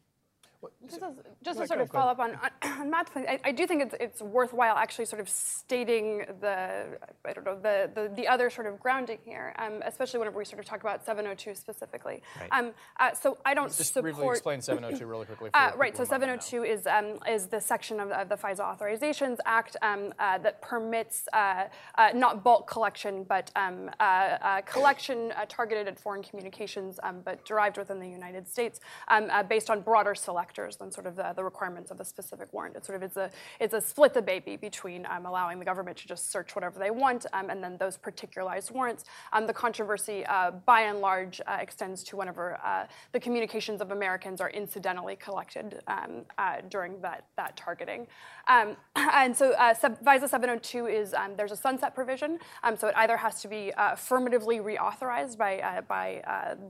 [0.89, 1.01] Just,
[1.45, 2.37] just to sort of follow up on,
[2.81, 6.99] on Matt's point, I, I, do think it's, it's worthwhile actually sort of stating the,
[7.25, 10.45] I don't know, the, the, the other sort of grounding here, um, especially whenever we
[10.45, 12.23] sort of talk about 702 specifically.
[12.41, 12.49] Right.
[12.51, 14.15] Um, uh, so I don't just support.
[14.17, 15.51] briefly explain 702 really quickly.
[15.55, 15.97] Uh, right.
[15.97, 20.39] So 702 is um, is the section of, of, the FISA Authorizations Act um, uh,
[20.39, 21.65] that permits uh,
[21.97, 27.79] uh, not bulk collection, but um, uh, collection targeted at foreign communications, um, but derived
[27.79, 31.45] within the United States, um, based on broader selection factors than sort of the, the
[31.45, 32.75] requirements of a specific warrant.
[32.75, 33.31] It's sort of it's a
[33.61, 36.91] it's a split the baby between um, allowing the government to just search whatever they
[36.91, 39.05] want um, and then those particularized warrants.
[39.35, 43.91] Um, the controversy, uh, by and large, uh, extends to whenever uh, the communications of
[43.91, 48.07] Americans are incidentally collected um, uh, during that that targeting.
[48.49, 52.39] Um, and so uh, FISA 702 is there's a sunset provision,
[52.79, 56.23] so it either has to be affirmatively reauthorized by by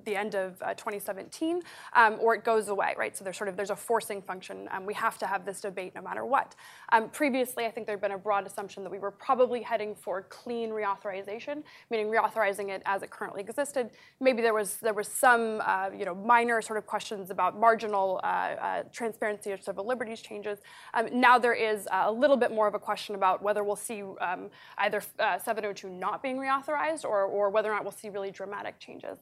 [0.04, 1.62] the end of 2017
[2.18, 3.16] or it goes away, right?
[3.16, 4.68] So there's sort of there's a forcing function.
[4.72, 6.54] And we have to have this debate no matter what.
[7.12, 10.22] previously, I think there had been a broad assumption that we were probably heading for
[10.22, 13.90] clean reauthorization, meaning reauthorizing it as it currently existed.
[14.20, 18.20] Maybe there was there was some uh, you know minor sort of questions about marginal
[18.22, 20.58] uh, uh, transparency or civil liberties changes.
[20.94, 24.02] Um, now there is a little bit more of a question about whether we'll see
[24.20, 28.30] um, either uh, 702 not being reauthorized or, or whether or not we'll see really
[28.30, 29.18] dramatic changes.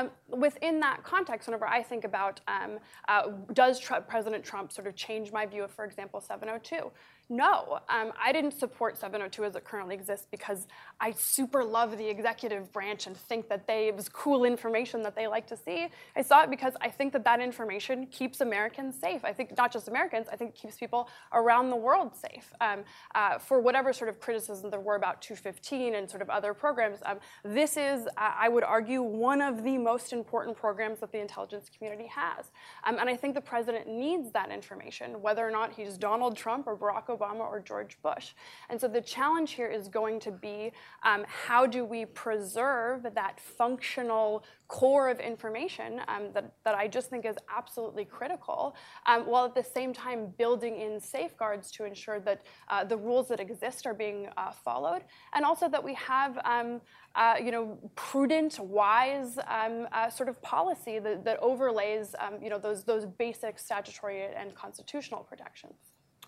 [0.00, 2.78] Um, within that context, whenever I think about um,
[3.08, 6.90] uh, does Trump, President Trump sort of change my view of, for example, 702?
[7.32, 10.66] No, um, I didn't support 702 as it currently exists because
[11.00, 15.14] I super love the executive branch and think that they it was cool information that
[15.14, 15.86] they like to see.
[16.16, 19.24] I saw it because I think that that information keeps Americans safe.
[19.24, 22.52] I think not just Americans, I think it keeps people around the world safe.
[22.60, 22.82] Um,
[23.14, 26.98] uh, for whatever sort of criticism there were about 215 and sort of other programs,
[27.06, 31.20] um, this is, uh, I would argue, one of the most important programs that the
[31.20, 32.50] intelligence community has.
[32.82, 36.66] Um, and I think the president needs that information, whether or not he's Donald Trump
[36.66, 38.32] or Barack Obama Obama or George Bush.
[38.68, 43.40] And so the challenge here is going to be um, how do we preserve that
[43.40, 49.44] functional core of information um, that, that I just think is absolutely critical, um, while
[49.44, 53.86] at the same time building in safeguards to ensure that uh, the rules that exist
[53.86, 55.02] are being uh, followed,
[55.34, 56.80] and also that we have um,
[57.16, 62.48] uh, you know, prudent, wise um, uh, sort of policy that, that overlays um, you
[62.48, 65.74] know, those, those basic statutory and constitutional protections.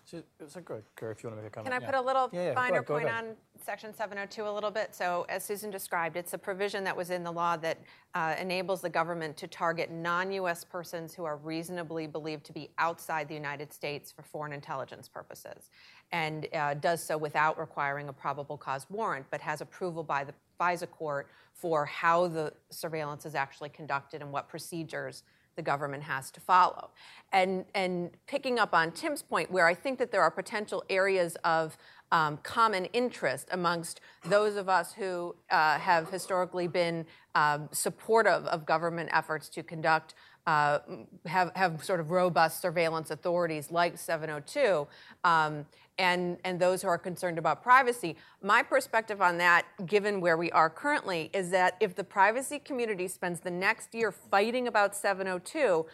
[0.05, 1.73] So, so good, Carrie, if you want to make a comment.
[1.73, 4.69] Can I put a little yeah, yeah, finer ahead, point on Section 702 a little
[4.69, 4.93] bit?
[4.93, 7.79] So, as Susan described, it's a provision that was in the law that
[8.13, 12.69] uh, enables the government to target non US persons who are reasonably believed to be
[12.77, 15.69] outside the United States for foreign intelligence purposes,
[16.11, 20.33] and uh, does so without requiring a probable cause warrant, but has approval by the
[20.59, 25.23] FISA court for how the surveillance is actually conducted and what procedures
[25.55, 26.89] the government has to follow.
[27.31, 31.35] And, and picking up on Tim's point, where I think that there are potential areas
[31.43, 31.77] of
[32.11, 38.67] um, common interest amongst those of us who uh, have historically been um, supportive of
[38.67, 40.13] government efforts to conduct
[40.45, 40.79] uh,
[41.25, 44.87] have, have sort of robust surveillance authorities like 702
[45.23, 45.65] um,
[45.97, 48.15] and, and those who are concerned about privacy.
[48.41, 53.07] My perspective on that, given where we are currently, is that if the privacy community
[53.07, 55.85] spends the next year fighting about 702,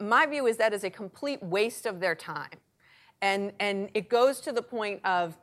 [0.00, 2.58] my view is that is a complete waste of their time.
[3.22, 5.38] And, and it goes to the point of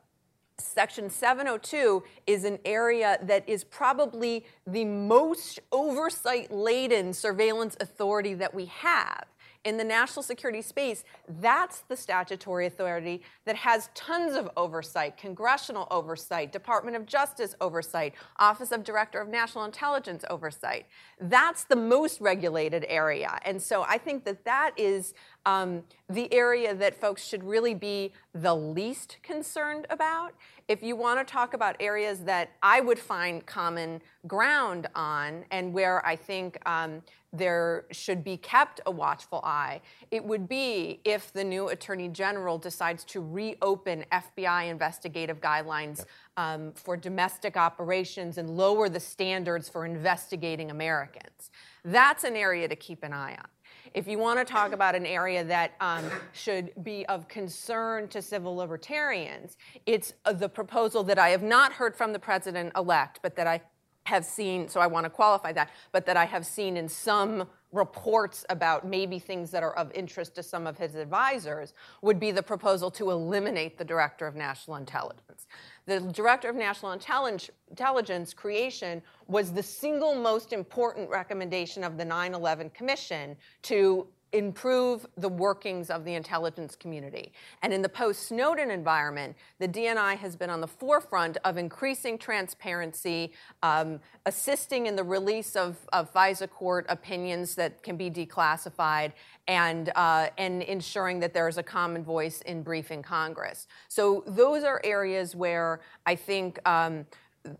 [0.62, 8.54] Section 702 is an area that is probably the most oversight laden surveillance authority that
[8.54, 9.26] we have
[9.64, 11.04] in the national security space,
[11.40, 18.14] that's the statutory authority that has tons of oversight congressional oversight, Department of Justice oversight,
[18.38, 20.86] Office of Director of National Intelligence oversight.
[21.20, 23.38] That's the most regulated area.
[23.44, 25.14] And so I think that that is
[25.46, 30.34] um, the area that folks should really be the least concerned about.
[30.68, 35.72] If you want to talk about areas that I would find common ground on and
[35.72, 39.80] where I think um, there should be kept a watchful eye,
[40.10, 46.08] it would be if the new Attorney General decides to reopen FBI investigative guidelines yep.
[46.36, 51.50] um, for domestic operations and lower the standards for investigating Americans.
[51.84, 53.48] That's an area to keep an eye on.
[53.94, 58.22] If you want to talk about an area that um, should be of concern to
[58.22, 63.20] civil libertarians, it's uh, the proposal that I have not heard from the president elect,
[63.22, 63.60] but that I
[64.04, 67.46] have seen, so I want to qualify that, but that I have seen in some
[67.72, 72.30] reports about maybe things that are of interest to some of his advisors would be
[72.30, 75.46] the proposal to eliminate the director of national intelligence.
[75.86, 82.34] The director of national intelligence creation was the single most important recommendation of the 9
[82.34, 87.32] 11 Commission to improve the workings of the intelligence community.
[87.62, 92.18] And in the post Snowden environment, the DNI has been on the forefront of increasing
[92.18, 99.12] transparency, um, assisting in the release of, of FISA court opinions that can be declassified,
[99.48, 103.66] and, uh, and ensuring that there is a common voice in briefing Congress.
[103.88, 106.58] So those are areas where I think.
[106.66, 107.06] Um,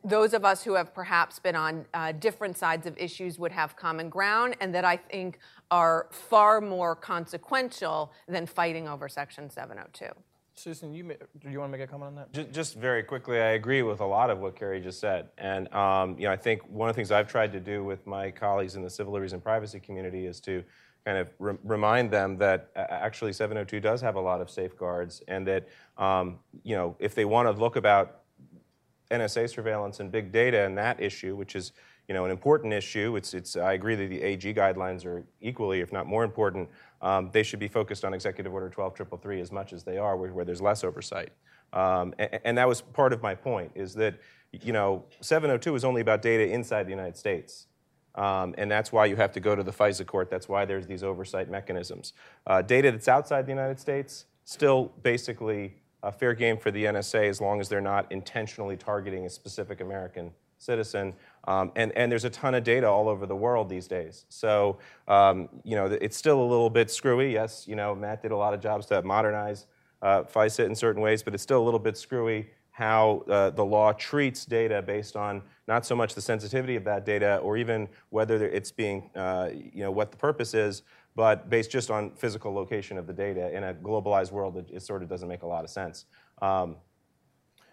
[0.04, 3.76] those of us who have perhaps been on uh, different sides of issues would have
[3.76, 5.38] common ground, and that I think
[5.70, 10.06] are far more consequential than fighting over Section 702.
[10.54, 12.32] Susan, you may, do you want to make a comment on that?
[12.32, 15.72] Just, just very quickly, I agree with a lot of what Carrie just said, and
[15.72, 18.30] um, you know, I think one of the things I've tried to do with my
[18.30, 20.62] colleagues in the civil liberties and privacy community is to
[21.04, 25.22] kind of re- remind them that uh, actually 702 does have a lot of safeguards,
[25.26, 28.21] and that um, you know, if they want to look about
[29.12, 31.72] NSA surveillance and big data and that issue, which is
[32.08, 33.16] you know an important issue.
[33.16, 36.68] It's it's I agree that the AG guidelines are equally, if not more important.
[37.00, 40.32] Um, they should be focused on Executive Order 12333 as much as they are, where,
[40.32, 41.30] where there's less oversight.
[41.72, 44.20] Um, and, and, that was part of my point is that
[44.52, 47.66] you know 702 is only about data inside the United States.
[48.14, 50.30] Um, and that's why you have to go to the FISA court.
[50.30, 52.12] That's why there's these oversight mechanisms.
[52.46, 57.28] Uh, data that's outside the United States, still basically a fair game for the NSA
[57.28, 61.12] as long as they're not intentionally targeting a specific American citizen.
[61.44, 64.24] Um, and, and there's a ton of data all over the world these days.
[64.28, 64.78] So,
[65.08, 67.32] um, you know, it's still a little bit screwy.
[67.32, 69.66] Yes, you know, Matt did a lot of jobs to modernize
[70.00, 73.64] uh, FISA in certain ways, but it's still a little bit screwy how uh, the
[73.64, 77.86] law treats data based on not so much the sensitivity of that data or even
[78.08, 80.82] whether it's being, uh, you know, what the purpose is,
[81.14, 83.54] but based just on physical location of the data.
[83.54, 86.06] In a globalized world, it, it sort of doesn't make a lot of sense.
[86.40, 86.76] Um,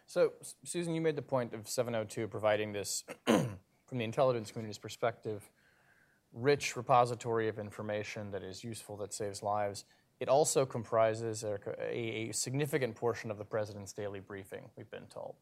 [0.05, 0.33] so,
[0.63, 5.49] Susan, you made the point of 702 providing this, from the intelligence community's perspective,
[6.33, 9.85] rich repository of information that is useful, that saves lives.
[10.19, 15.35] It also comprises a, a, significant portion of the president's daily briefing, we've been told.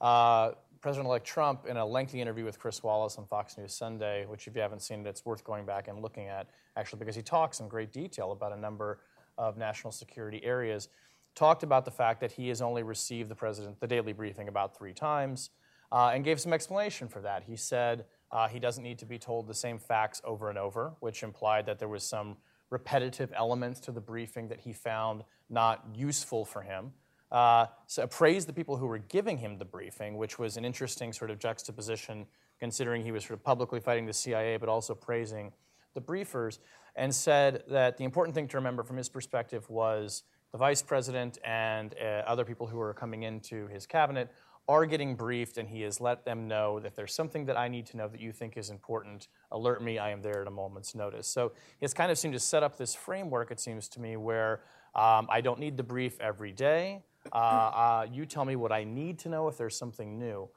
[0.00, 4.26] Uh, President elect Trump, in a lengthy interview with Chris Wallace on Fox News Sunday,
[4.26, 7.16] which, if you haven't seen it, it's worth going back and looking at, actually, because
[7.16, 9.00] he talks in great detail about a number
[9.36, 10.88] of national security areas,
[11.34, 14.76] talked about the fact that he has only received the president, the daily briefing, about
[14.76, 15.50] three times,
[15.90, 17.42] uh, and gave some explanation for that.
[17.44, 20.94] He said uh, he doesn't need to be told the same facts over and over,
[21.00, 22.36] which implied that there was some
[22.70, 26.92] repetitive elements to the briefing that he found not useful for him.
[27.30, 31.12] Uh, so praised the people who were giving him the briefing, which was an interesting
[31.12, 32.26] sort of juxtaposition,
[32.58, 35.52] considering he was sort of publicly fighting the CIA, but also praising
[35.94, 36.58] the briefers,
[36.96, 40.22] and said that the important thing to remember from his perspective was
[40.52, 44.30] the vice president and uh, other people who are coming into his cabinet
[44.68, 47.86] are getting briefed, and he has let them know that there's something that I need
[47.86, 49.28] to know that you think is important.
[49.50, 51.26] Alert me, I am there at a moment's notice.
[51.26, 54.60] So it's kind of seemed to set up this framework, it seems to me, where
[54.94, 57.02] um, I don't need the brief every day.
[57.32, 60.48] Uh, uh, you tell me what I need to know if there's something new.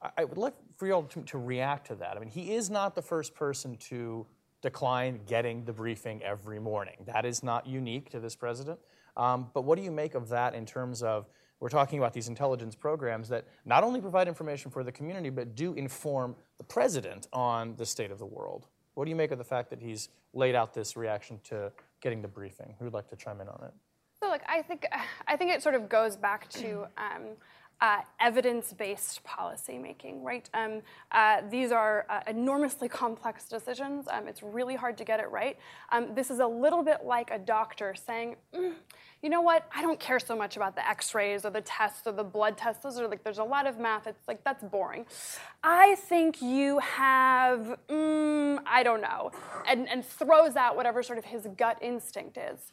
[0.00, 2.16] I, I would like for you all to, to react to that.
[2.16, 4.26] I mean, he is not the first person to
[4.62, 6.96] decline getting the briefing every morning.
[7.06, 8.78] That is not unique to this president.
[9.16, 11.28] Um, but what do you make of that in terms of
[11.60, 15.54] we're talking about these intelligence programs that not only provide information for the community, but
[15.54, 18.66] do inform the president on the state of the world?
[18.94, 22.20] What do you make of the fact that he's laid out this reaction to getting
[22.20, 22.74] the briefing?
[22.78, 23.72] Who would like to chime in on it?
[24.22, 24.86] So, look, I think
[25.26, 27.36] I think it sort of goes back to um,
[27.80, 30.48] uh, evidence-based policymaking, right?
[30.54, 34.06] Um, uh, these are uh, enormously complex decisions.
[34.08, 35.58] Um, it's really hard to get it right.
[35.90, 38.74] Um, this is a little bit like a doctor saying, mm,
[39.22, 39.66] you know what?
[39.74, 42.84] I don't care so much about the X-rays or the tests or the blood tests.
[42.84, 44.06] Those are like there's a lot of math.
[44.06, 45.04] It's like that's boring.
[45.64, 49.32] I think you have, mm, I don't know,
[49.66, 52.72] and and throws out whatever sort of his gut instinct is.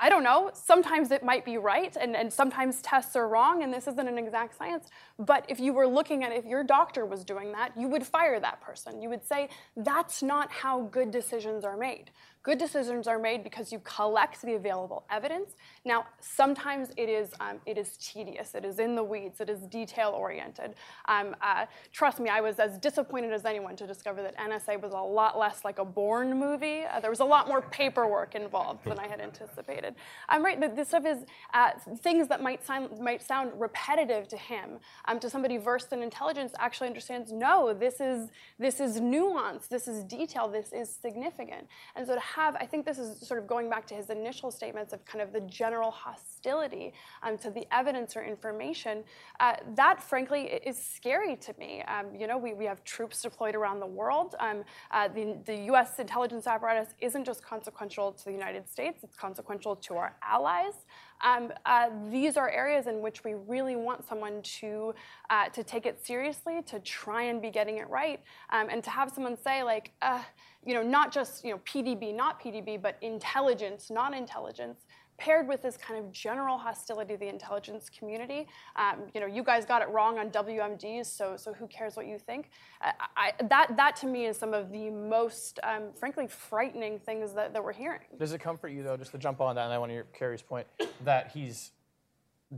[0.00, 3.74] I don't know, sometimes it might be right, and, and sometimes tests are wrong, and
[3.74, 4.86] this isn't an exact science.
[5.18, 8.38] But if you were looking at if your doctor was doing that, you would fire
[8.38, 9.02] that person.
[9.02, 12.12] You would say, that's not how good decisions are made.
[12.42, 15.50] Good decisions are made because you collect the available evidence.
[15.84, 19.60] Now, sometimes it is, um, it is tedious, it is in the weeds, it is
[19.62, 20.74] detail oriented.
[21.06, 24.92] Um, uh, trust me, I was as disappointed as anyone to discover that NSA was
[24.92, 26.84] a lot less like a Bourne movie.
[26.84, 29.94] Uh, there was a lot more paperwork involved than I had anticipated.
[30.28, 31.24] I'm right, this stuff is
[31.54, 36.02] uh, things that might sound, might sound repetitive to him, um, to somebody versed in
[36.02, 41.66] intelligence actually understands, no, this is, this is nuance, this is detail, this is significant.
[41.96, 44.50] And so to have, I think this is sort of going back to his initial
[44.50, 46.92] statements of kind of the general hostility
[47.24, 49.02] um, to the evidence or information.
[49.40, 51.82] Uh, that, frankly, is scary to me.
[51.82, 54.36] Um, you know, we, we have troops deployed around the world.
[54.38, 54.62] Um,
[54.92, 55.98] uh, the, the U.S.
[55.98, 60.74] intelligence apparatus isn't just consequential to the United States, it's consequential to our allies.
[61.20, 64.94] Um, uh, these are areas in which we really want someone to
[65.30, 68.90] uh, to take it seriously, to try and be getting it right, um, and to
[68.90, 70.22] have someone say like, uh,
[70.64, 74.86] you know, not just you know PDB, not PDB, but intelligence, non-intelligence.
[75.18, 78.46] Paired with this kind of general hostility to the intelligence community.
[78.76, 82.06] Um, you know, you guys got it wrong on WMDs, so so who cares what
[82.06, 82.50] you think?
[82.80, 87.32] I, I, that that to me is some of the most, um, frankly, frightening things
[87.34, 88.00] that, that we're hearing.
[88.18, 90.06] Does it comfort you, though, just to jump on that, and I want to hear
[90.12, 90.66] Carrie's point,
[91.04, 91.72] that he's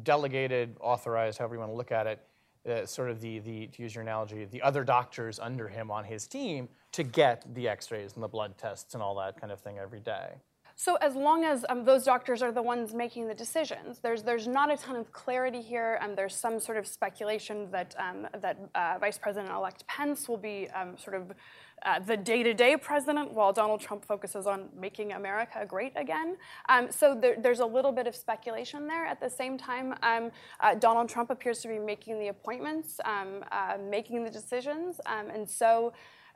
[0.02, 2.20] delegated, authorized, however you want to look at it,
[2.68, 6.04] uh, sort of the, the, to use your analogy, the other doctors under him on
[6.04, 9.52] his team to get the x rays and the blood tests and all that kind
[9.52, 10.34] of thing every day?
[10.82, 14.48] So as long as um, those doctors are the ones making the decisions, there's there's
[14.48, 18.56] not a ton of clarity here, and there's some sort of speculation that um, that
[18.74, 21.32] uh, Vice President-elect Pence will be um, sort of
[21.84, 26.38] uh, the day-to-day president, while Donald Trump focuses on making America great again.
[26.70, 29.04] Um, so there, there's a little bit of speculation there.
[29.04, 33.44] At the same time, um, uh, Donald Trump appears to be making the appointments, um,
[33.52, 35.92] uh, making the decisions, and so.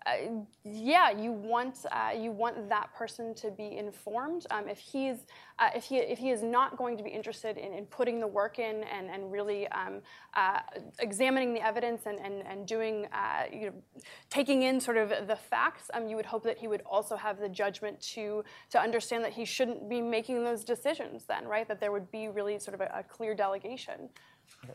[0.06, 4.46] Uh, yeah, you want uh, you want that person to be informed.
[4.50, 5.26] Um, if he's
[5.58, 8.26] uh, if he if he is not going to be interested in, in putting the
[8.26, 10.02] work in and and really um,
[10.34, 10.60] uh,
[10.98, 15.36] examining the evidence and and and doing uh, you know taking in sort of the
[15.36, 19.24] facts, um, you would hope that he would also have the judgment to to understand
[19.24, 21.24] that he shouldn't be making those decisions.
[21.24, 21.66] Then, right?
[21.66, 24.10] That there would be really sort of a, a clear delegation.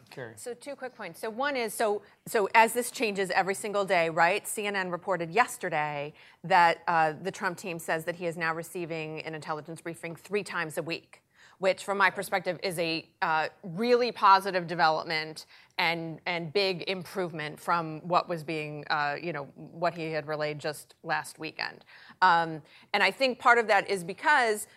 [0.10, 0.34] Carrie.
[0.36, 1.20] So two quick points.
[1.20, 4.44] So one is so so as this changes every single day, right?
[4.46, 6.14] CNN reported yesterday
[6.44, 10.44] that uh, the Trump team says that he is now receiving an intelligence briefing three
[10.44, 11.22] times a week,
[11.60, 15.46] which, from my perspective, is a uh, really positive development
[15.78, 20.60] and and big improvement from what was being, uh, you know, what he had relayed
[20.60, 21.86] just last weekend.
[22.22, 22.62] Um,
[22.94, 24.68] and I think part of that is because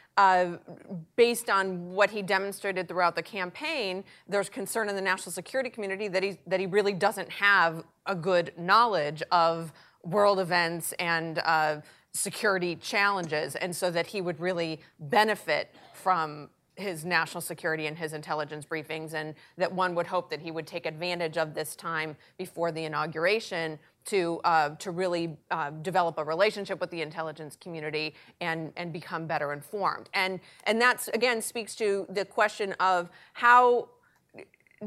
[1.17, 6.09] based on what he demonstrated throughout the campaign, there's concern in the national security community
[6.09, 9.73] that he that he really doesn't have a good knowledge of
[10.05, 11.81] world events and uh,
[12.13, 18.13] security challenges, and so that he would really benefit from his national security and his
[18.13, 22.17] intelligence briefings, and that one would hope that he would take advantage of this time
[22.39, 28.15] before the inauguration to uh, to really uh, develop a relationship with the intelligence community
[28.41, 30.09] and and become better informed.
[30.15, 33.89] And and that's again speaks to the question of how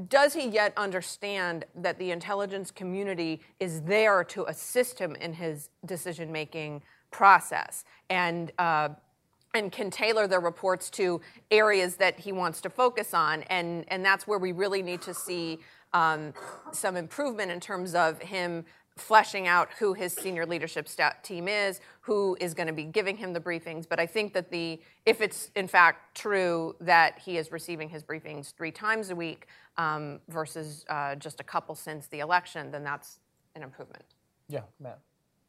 [0.09, 5.69] does he yet understand that the intelligence community is there to assist him in his
[5.85, 8.89] decision making process and uh,
[9.53, 14.03] and can tailor their reports to areas that he wants to focus on and and
[14.03, 15.59] that's where we really need to see
[15.93, 16.33] um,
[16.73, 18.65] some improvement in terms of him
[18.97, 20.87] fleshing out who his senior leadership
[21.21, 23.85] team is, who is going to be giving him the briefings.
[23.87, 28.03] But I think that the if it's in fact true that he is receiving his
[28.03, 32.83] briefings three times a week um, versus uh, just a couple since the election, then
[32.83, 33.19] that's
[33.55, 34.03] an improvement.
[34.47, 34.99] Yeah, Matt.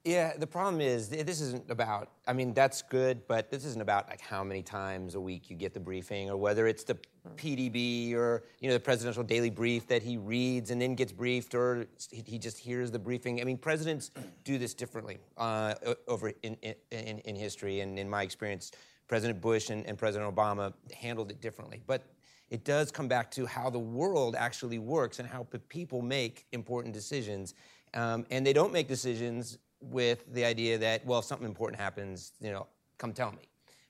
[0.07, 2.13] Yeah, the problem is this isn't about.
[2.29, 5.57] I mean, that's good, but this isn't about like how many times a week you
[5.57, 6.97] get the briefing, or whether it's the
[7.35, 11.57] PDB or you know the presidential daily brief that he reads and then gets briefed,
[11.57, 13.41] or he just hears the briefing.
[13.41, 14.13] I mean, presidents
[14.45, 15.75] do this differently uh,
[16.07, 16.57] over in,
[16.93, 18.71] in, in history, and in my experience,
[19.09, 21.83] President Bush and, and President Obama handled it differently.
[21.85, 22.05] But
[22.49, 26.95] it does come back to how the world actually works and how people make important
[26.95, 27.55] decisions.
[27.95, 29.59] Um, and they don't make decisions
[29.91, 32.67] with the idea that, well, if something important happens, you know,
[32.99, 33.49] come tell me.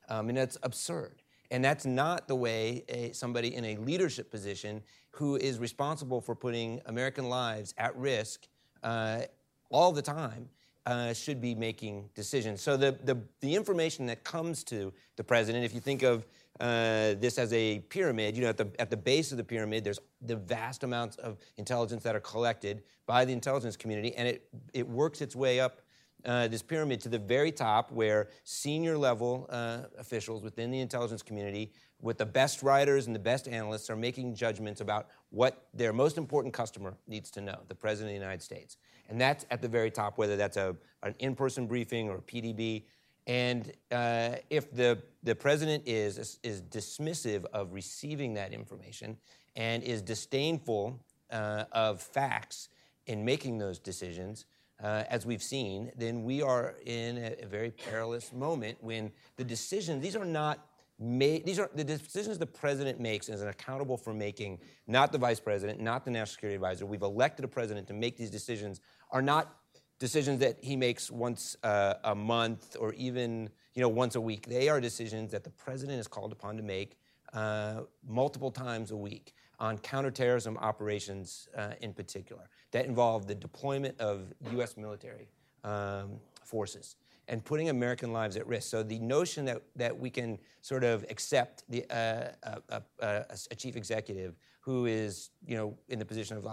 [0.09, 1.23] Um, and that's absurd.
[1.51, 6.35] And that's not the way a, somebody in a leadership position who is responsible for
[6.35, 8.47] putting American lives at risk
[8.83, 9.23] uh,
[9.71, 10.49] all the time
[10.87, 12.61] uh, should be making decisions.
[12.61, 16.27] So the, the, the information that comes to the president, if you think of
[16.61, 19.85] uh, this as a pyramid, you know, at the, at the base of the pyramid,
[19.85, 24.49] there's the vast amounts of intelligence that are collected by the intelligence community, and it,
[24.73, 25.81] it works its way up
[26.27, 31.23] uh, this pyramid to the very top where senior level uh, officials within the intelligence
[31.23, 35.93] community with the best writers and the best analysts are making judgments about what their
[35.93, 38.77] most important customer needs to know, the President of the United States.
[39.09, 42.85] And that's at the very top, whether that's a, an in-person briefing or a PDB.
[43.27, 49.17] And uh, if the, the president is, is dismissive of receiving that information
[49.57, 51.01] and is disdainful
[51.31, 52.69] uh, of facts
[53.07, 54.45] in making those decisions,
[54.83, 59.45] uh, as we've seen, then we are in a, a, very perilous moment when the
[59.45, 60.67] decisions, these are not
[60.99, 65.41] made, these are the decisions the president makes is accountable for making, not the vice
[65.41, 66.85] president, not the national security advisor.
[66.85, 69.57] We've elected a president to make these decisions, are not
[69.99, 74.47] decisions that he makes once uh, a month or even you know once a week.
[74.47, 76.99] They are decisions that the president is called upon to make
[77.33, 83.99] uh, multiple times a week on counterterrorism operations uh, in particular that involve the deployment
[84.01, 84.77] of U.S.
[84.77, 85.29] military
[85.65, 86.97] um, forces.
[87.29, 88.71] and putting American lives at risk.
[88.71, 92.31] So the notion that, that we can sort of accept the, uh,
[92.69, 96.47] a, a, a, chief executive who is, you know, in the position of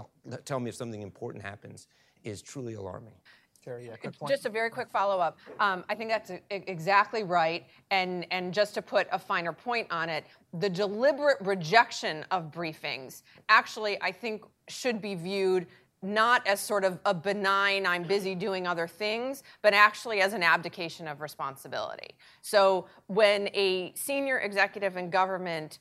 [0.45, 1.87] tell me if something important happens
[2.23, 3.13] is truly alarming.
[3.65, 4.31] Yeah, quick point.
[4.31, 5.37] Just a very quick follow-up.
[5.59, 9.87] Um, I think that's a, exactly right, and and just to put a finer point
[9.91, 15.67] on it, the deliberate rejection of briefings actually, I think, should be viewed
[16.03, 20.43] not as sort of a benign, I'm busy doing other things, but actually as an
[20.43, 22.15] abdication of responsibility.
[22.41, 25.79] So when a senior executive in government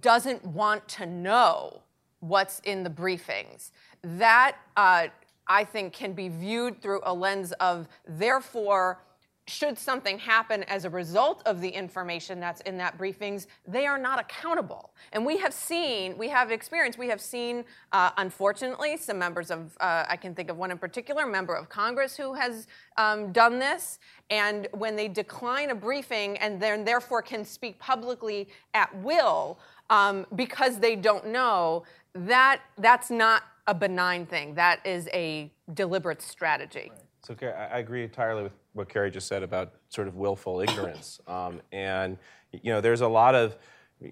[0.00, 1.82] doesn't want to know
[2.20, 3.70] what's in the briefings,
[4.02, 5.08] that uh,
[5.48, 9.00] I think can be viewed through a lens of, therefore,
[9.48, 13.98] should something happen as a result of the information that's in that briefings, they are
[13.98, 14.90] not accountable.
[15.12, 19.76] And we have seen, we have experience, we have seen, uh, unfortunately, some members of,
[19.80, 22.66] uh, I can think of one in particular, member of Congress who has
[22.96, 24.00] um, done this.
[24.30, 30.26] And when they decline a briefing and then therefore can speak publicly at will um,
[30.34, 31.84] because they don't know,
[32.14, 34.54] that that's not a benign thing.
[34.54, 36.90] That is a deliberate strategy.
[36.90, 37.00] Right.
[37.22, 41.20] So I agree entirely with what Carrie just said about sort of willful ignorance.
[41.28, 42.18] Um, and
[42.52, 43.56] you know, there's a lot of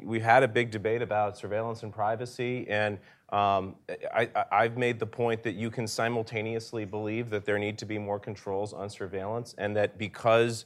[0.02, 2.98] we had a big debate about surveillance and privacy, and
[3.30, 3.76] um,
[4.14, 7.98] I, have made the point that you can simultaneously believe that there need to be
[7.98, 10.64] more controls on surveillance, and that because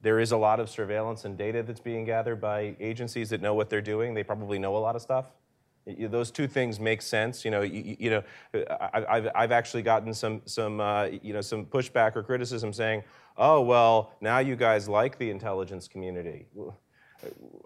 [0.00, 3.54] there is a lot of surveillance and data that's being gathered by agencies that know
[3.54, 5.26] what they're doing, they probably know a lot of stuff.
[5.86, 7.44] Those two things make sense.
[7.44, 8.22] You know, you, you know,
[8.92, 13.02] I've, I've actually gotten some some uh, you know some pushback or criticism saying,
[13.36, 16.46] "Oh, well, now you guys like the intelligence community."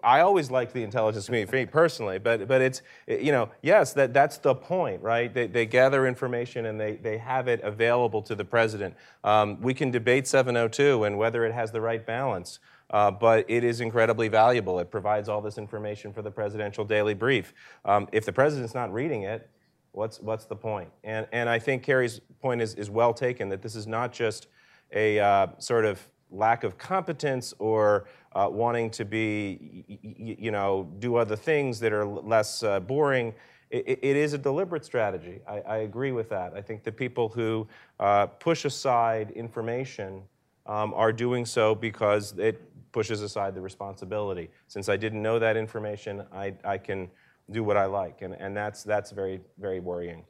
[0.03, 4.37] I always liked the intelligence community, personally, but but it's you know yes that that's
[4.37, 5.33] the point, right?
[5.33, 8.95] They, they gather information and they they have it available to the president.
[9.23, 12.59] Um, we can debate 702 and whether it has the right balance.
[12.89, 14.79] Uh, but it is incredibly valuable.
[14.79, 17.53] It provides all this information for the presidential daily brief.
[17.83, 19.49] Um, if the president's not reading it,
[19.91, 20.89] what's, what's the point?
[21.03, 24.47] And, and I think Carrie's point is, is well taken that this is not just
[24.93, 25.99] a uh, sort of
[26.31, 32.05] lack of competence or uh, wanting to be, you know, do other things that are
[32.05, 33.33] less uh, boring.
[33.69, 35.41] It, it is a deliberate strategy.
[35.47, 36.53] I, I, agree with that.
[36.53, 37.67] I think the people who
[37.99, 40.21] uh, push aside information
[40.65, 42.61] um, are doing so because it
[42.97, 44.49] pushes aside the responsibility.
[44.67, 47.11] Since I didn't know that information, I, I can
[47.51, 50.23] do what I like, and, and that's, that's very, very worrying.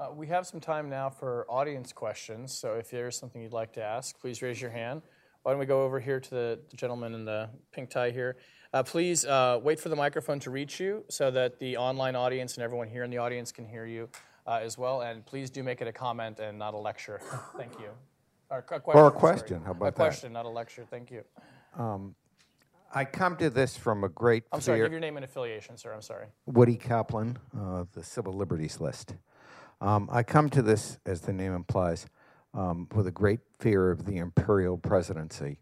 [0.00, 3.74] Uh, we have some time now for audience questions, so if there's something you'd like
[3.74, 5.02] to ask, please raise your hand.
[5.42, 8.38] Why don't we go over here to the, the gentleman in the pink tie here?
[8.72, 12.54] Uh, please uh, wait for the microphone to reach you so that the online audience
[12.54, 14.08] and everyone here in the audience can hear you
[14.46, 15.02] uh, as well.
[15.02, 17.20] And please do make it a comment and not a lecture.
[17.58, 17.90] Thank you.
[18.50, 18.98] Or a question.
[18.98, 19.62] Or a question.
[19.62, 20.86] How about a question, not a lecture.
[20.88, 21.22] Thank you.
[21.76, 22.14] Um,
[22.94, 25.92] I come to this from a great I'm sorry, give your name and affiliation, sir.
[25.92, 26.26] I'm sorry.
[26.46, 29.14] Woody Kaplan, uh, the Civil Liberties List.
[29.80, 32.06] Um, I come to this, as the name implies,
[32.54, 35.60] um, with a great fear of the imperial presidency.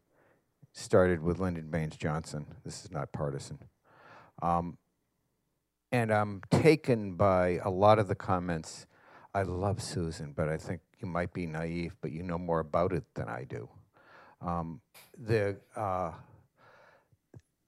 [0.72, 2.46] Started with Lyndon Baines Johnson.
[2.64, 3.58] This is not partisan.
[4.42, 4.76] Um,
[5.90, 8.86] and I'm taken by a lot of the comments.
[9.34, 12.92] I love Susan, but I think you might be naive, but you know more about
[12.92, 13.68] it than I do.
[14.46, 14.80] Um,
[15.18, 16.12] the, uh,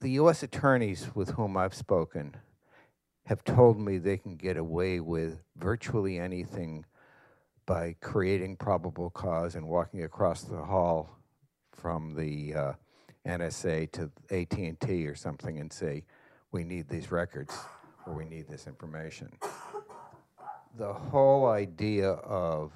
[0.01, 0.45] the U.S.
[0.45, 2.37] attorneys with whom I've spoken
[3.27, 6.85] have told me they can get away with virtually anything
[7.67, 11.19] by creating probable cause and walking across the hall
[11.73, 12.73] from the uh,
[13.27, 16.05] NSA to AT&T or something and say,
[16.53, 17.59] we need these records
[18.07, 19.31] or we need this information.
[20.79, 22.73] The whole idea of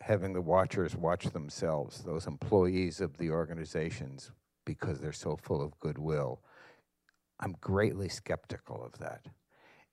[0.00, 4.32] having the watchers watch themselves, those employees of the organizations,
[4.64, 6.40] because they're so full of goodwill.
[7.40, 9.26] I'm greatly skeptical of that.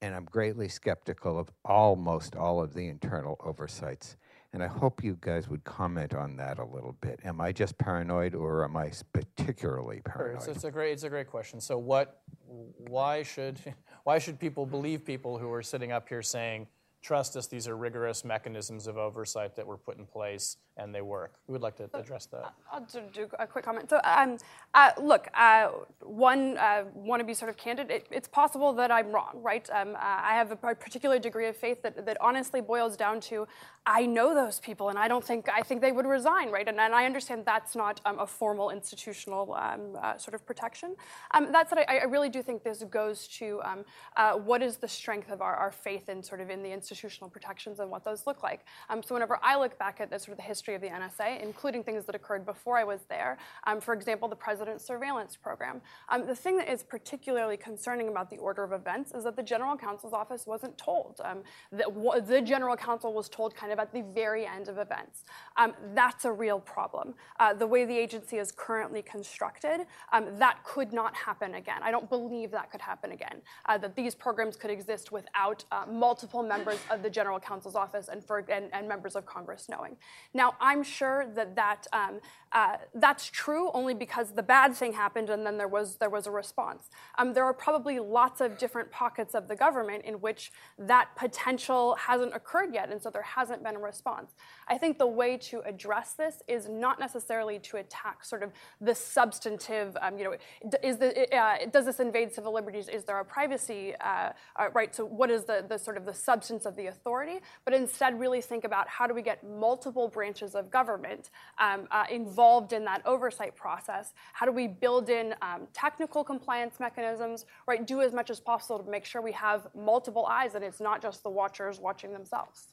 [0.02, 4.16] And I'm greatly skeptical of almost all of the internal oversights.
[4.54, 7.20] And I hope you guys would comment on that a little bit.
[7.24, 10.38] Am I just paranoid or am I particularly paranoid?
[10.38, 11.60] It's, it's, a great, it's a great question.
[11.60, 13.60] So what, why should,
[14.04, 16.68] why should people believe people who are sitting up here saying,
[17.02, 21.02] trust us, these are rigorous mechanisms of oversight that were put in place and they
[21.02, 21.34] work.
[21.46, 22.54] Who would like to address that?
[22.72, 23.90] I'll do a quick comment.
[23.90, 24.38] So, um,
[24.74, 25.70] uh, look, uh,
[26.02, 27.90] one, uh, want to be sort of candid.
[27.92, 29.68] It, it's possible that I'm wrong, right?
[29.72, 33.48] Um, uh, I have a particular degree of faith that, that honestly boils down to
[33.90, 36.68] I know those people, and I don't think I think they would resign, right?
[36.68, 40.94] And, and I understand that's not um, a formal institutional um, uh, sort of protection.
[41.32, 43.86] Um, that said, I, I, really do think this goes to um,
[44.18, 47.30] uh, what is the strength of our, our, faith in sort of in the institutional
[47.30, 48.66] protections and what those look like.
[49.06, 51.42] so, whenever I look back at the sort of the history history of the NSA,
[51.42, 53.38] including things that occurred before I was there.
[53.66, 55.82] Um, for example, the president's surveillance program.
[56.10, 59.44] Um, the thing that is particularly concerning about the order of events is that the
[59.44, 61.22] general counsel's office wasn't told.
[61.24, 61.88] Um, that
[62.28, 65.24] the general counsel was told kind of at the very end of events.
[65.56, 67.14] Um, that's a real problem.
[67.40, 71.82] Uh, the way the agency is currently constructed, um, that could not happen again.
[71.82, 73.42] I don't believe that could happen again.
[73.68, 78.10] Uh, that these programs could exist without uh, multiple members of the general counsel's office
[78.10, 79.96] and, for, and, and, members of Congress knowing.
[80.34, 82.20] Now, I'm sure that, that um,
[82.52, 86.28] uh, that's true only because the bad thing happened and then there was, there was
[86.28, 86.90] a response.
[87.18, 91.96] Um, there are probably lots of different pockets of the government in which that potential
[91.96, 94.32] hasn't occurred yet, and so there hasn't been a response.
[94.68, 98.96] I think the way to address this is not necessarily to attack sort of the
[98.96, 100.36] substantive, um, you know,
[100.84, 102.88] is the, uh, does this invade civil liberties?
[102.88, 104.94] Is there a privacy uh, uh, right?
[104.96, 107.40] So what is the, the sort of the substance of the authority?
[107.66, 111.30] But instead really think about how do we get multiple branches of government
[111.60, 114.14] um, uh, involved in that oversight process?
[114.34, 117.86] How do we build in um, technical compliance mechanisms, right?
[117.86, 121.02] Do as much as possible to make sure we have multiple eyes and it's not
[121.02, 122.68] just the watchers watching themselves.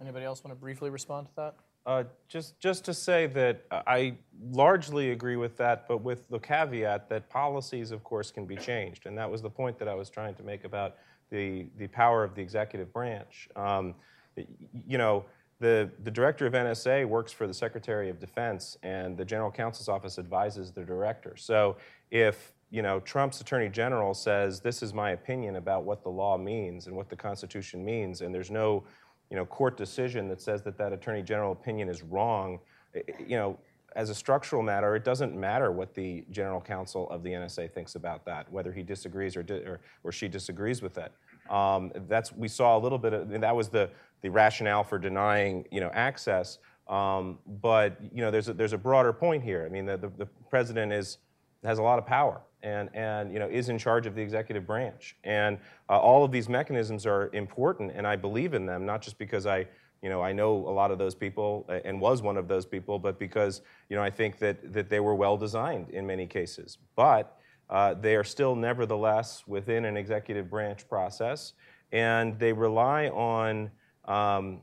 [0.00, 1.54] Anybody else want to briefly respond to that?
[1.86, 4.16] Uh, just, just to say that I
[4.50, 9.06] largely agree with that, but with the caveat that policies, of course, can be changed.
[9.06, 10.96] And that was the point that I was trying to make about
[11.30, 13.48] the, the power of the executive branch.
[13.56, 13.94] Um,
[14.86, 15.24] you know,
[15.60, 19.88] the, the director of NSA works for the Secretary of Defense, and the General Counsel's
[19.88, 21.36] Office advises the director.
[21.36, 21.76] So
[22.10, 26.38] if you know, Trump's Attorney General says, this is my opinion about what the law
[26.38, 28.84] means and what the Constitution means, and there's no
[29.28, 32.58] you know, court decision that says that that attorney general opinion is wrong,
[33.18, 33.58] you know,
[33.96, 37.96] as a structural matter, it doesn't matter what the general counsel of the NSA thinks
[37.96, 41.12] about that, whether he disagrees or, di- or, or, she disagrees with it.
[41.52, 43.90] Um, that's we saw a little bit of, that was the,
[44.22, 46.58] the rationale for denying, you know, access.
[46.88, 49.64] Um, but you know, there's a, there's a broader point here.
[49.64, 51.18] I mean, the, the, the president is
[51.64, 54.66] has a lot of power and, and you know, is in charge of the executive
[54.66, 55.16] branch.
[55.24, 59.18] And uh, all of these mechanisms are important, and I believe in them, not just
[59.18, 59.66] because I,
[60.02, 62.98] you know, I know a lot of those people and was one of those people,
[62.98, 66.78] but because you know, I think that, that they were well designed in many cases.
[66.96, 67.36] But
[67.68, 71.52] uh, they are still, nevertheless, within an executive branch process,
[71.92, 73.70] and they rely on
[74.10, 74.60] um,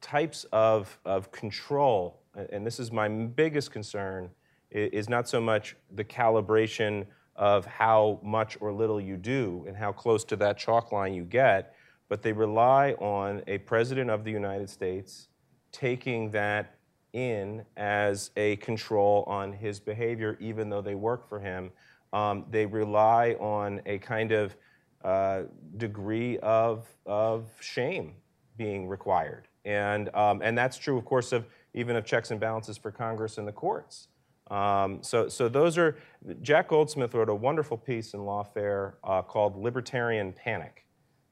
[0.00, 2.22] types of, of control.
[2.52, 4.30] And this is my biggest concern
[4.70, 9.92] is not so much the calibration of how much or little you do and how
[9.92, 11.74] close to that chalk line you get,
[12.08, 15.28] but they rely on a president of the United States
[15.72, 16.76] taking that
[17.12, 21.70] in as a control on his behavior, even though they work for him.
[22.12, 24.56] Um, they rely on a kind of
[25.04, 25.42] uh,
[25.76, 28.14] degree of, of shame
[28.58, 29.48] being required.
[29.64, 33.38] And, um, and that's true, of course, of even of checks and balances for Congress
[33.38, 34.08] and the courts.
[34.50, 35.96] Um, so, so those are,
[36.42, 40.86] Jack Goldsmith wrote a wonderful piece in Lawfare uh, called Libertarian Panic,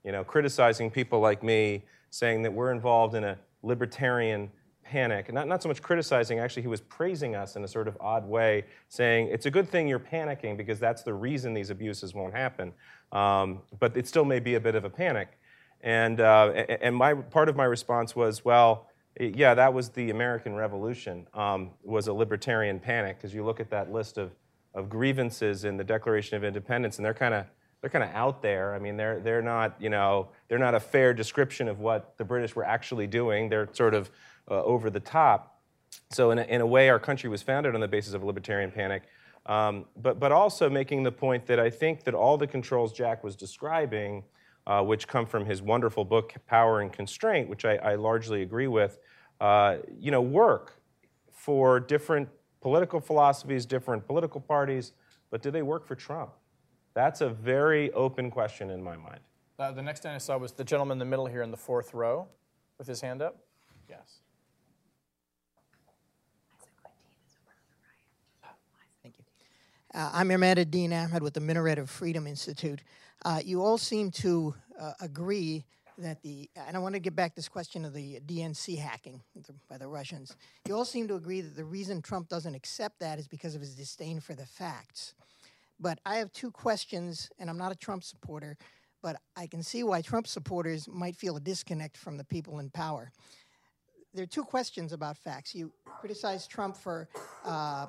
[0.05, 4.51] you know, criticizing people like me, saying that we're involved in a libertarian
[4.85, 5.33] panic.
[5.33, 8.27] Not, not so much criticizing, actually, he was praising us in a sort of odd
[8.27, 12.35] way, saying it's a good thing you're panicking because that's the reason these abuses won't
[12.35, 12.73] happen.
[13.13, 15.39] Um, but it still may be a bit of a panic.
[15.83, 16.49] And, uh,
[16.81, 18.89] and my, part of my response was, well,
[19.19, 23.71] yeah, that was the American Revolution, um, was a libertarian panic, because you look at
[23.71, 24.33] that list of,
[24.75, 27.47] of grievances in the Declaration of Independence, and they're kind of
[27.81, 28.75] they're kind of out there.
[28.75, 32.25] I mean, they're they're not you know they're not a fair description of what the
[32.25, 33.49] British were actually doing.
[33.49, 34.11] They're sort of
[34.51, 35.63] uh, over the top.
[36.11, 38.27] So in a, in a way, our country was founded on the basis of a
[38.27, 39.05] libertarian panic,
[39.47, 43.25] um, but but also making the point that I think that all the controls Jack
[43.25, 44.25] was describing
[44.67, 48.67] uh, which come from his wonderful book, Power and Constraint, which I, I largely agree
[48.67, 48.99] with,
[49.41, 50.81] uh, you know, work
[51.31, 52.29] for different
[52.61, 54.93] political philosophies, different political parties,
[55.31, 56.33] but do they work for Trump?
[56.95, 59.21] That's a very open question in my mind.
[59.59, 61.57] Uh, the next thing I saw was the gentleman in the middle here in the
[61.57, 62.27] fourth row
[62.79, 63.37] with his hand up.
[63.89, 64.19] Yes.
[69.03, 69.25] Thank you.
[69.95, 72.83] Uh, I'm Imad-ad-Dean Ahmad with the Minaret of Freedom Institute.
[73.25, 75.65] Uh, you all seem to uh, agree
[75.99, 79.23] that the, and I want to get back to this question of the DNC hacking
[79.69, 80.37] by the Russians.
[80.67, 83.61] You all seem to agree that the reason Trump doesn't accept that is because of
[83.61, 85.15] his disdain for the facts.
[85.81, 88.57] But I have two questions, and I'm not a Trump supporter,
[89.03, 92.71] but I can see why Trump supporters might feel a disconnect from the people in
[92.71, 93.11] power.
[94.15, 95.55] There are two questions about facts.
[95.55, 97.09] You criticize Trump for,
[97.45, 97.87] uh, uh,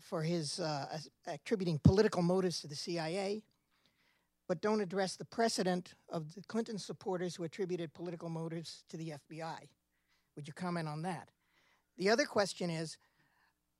[0.00, 3.42] for his uh, attributing political motives to the CIA,
[4.50, 9.12] but don't address the precedent of the Clinton supporters who attributed political motives to the
[9.30, 9.68] FBI.
[10.34, 11.28] Would you comment on that?
[11.96, 12.98] The other question is,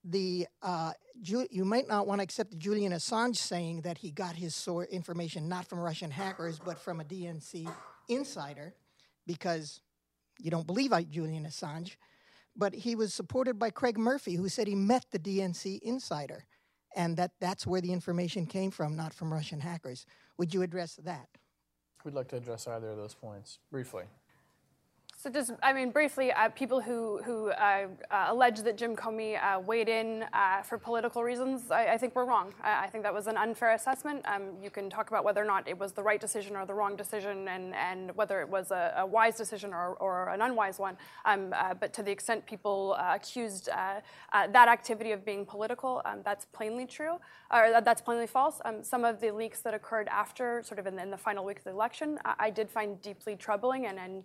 [0.04, 0.92] the uh,
[1.22, 4.84] Ju- you might not want to accept Julian Assange saying that he got his sor-
[4.84, 7.68] information not from Russian hackers but from a DNC
[8.08, 8.72] insider,
[9.26, 9.80] because
[10.38, 11.96] you don't believe Julian Assange.
[12.54, 16.44] But he was supported by Craig Murray, who said he met the DNC insider,
[16.96, 20.06] and that that's where the information came from, not from Russian hackers.
[20.38, 21.28] Would you address that?
[22.04, 24.04] We'd like to address either of those points briefly.
[25.22, 29.38] So just, I mean, briefly, uh, people who, who uh, uh, allege that Jim Comey
[29.38, 32.54] uh, weighed in uh, for political reasons, I, I think we're wrong.
[32.62, 34.24] I, I, think that was an unfair assessment.
[34.26, 36.72] Um, you can talk about whether or not it was the right decision or the
[36.72, 40.78] wrong decision and, and whether it was a, a wise decision or, or an unwise
[40.78, 40.96] one.
[41.26, 46.46] Um, uh, but to the extent people accused that activity of being political, um, that's
[46.46, 47.16] plainly true,
[47.50, 48.62] or that's plainly false.
[48.64, 51.44] Um, some of the leaks that occurred after, sort of in the, in the final
[51.44, 54.24] week of the election, I, I did find deeply troubling and, and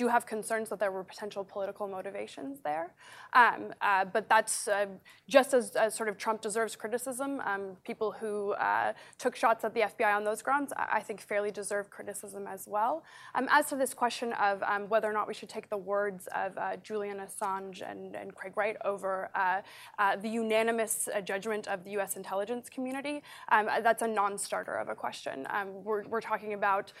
[0.00, 2.94] do have concerns that there were potential political motivations there.
[3.34, 4.86] Um, uh, but that's uh,
[5.28, 7.40] just as, as, sort of Trump deserves criticism.
[7.44, 11.50] Um, people who uh, took shots at the FBI on those grounds, I think, fairly
[11.50, 13.04] deserve criticism as well.
[13.34, 16.28] Um, as to this question of um, whether or not we should take the words
[16.34, 19.60] of uh, Julian Assange and, and, Craig Wright over uh,
[19.98, 22.16] uh, the unanimous judgment of the U.S.
[22.16, 23.22] intelligence community,
[23.52, 25.46] um, that's a non-starter of a question.
[25.50, 26.92] Um, we're, we're, talking about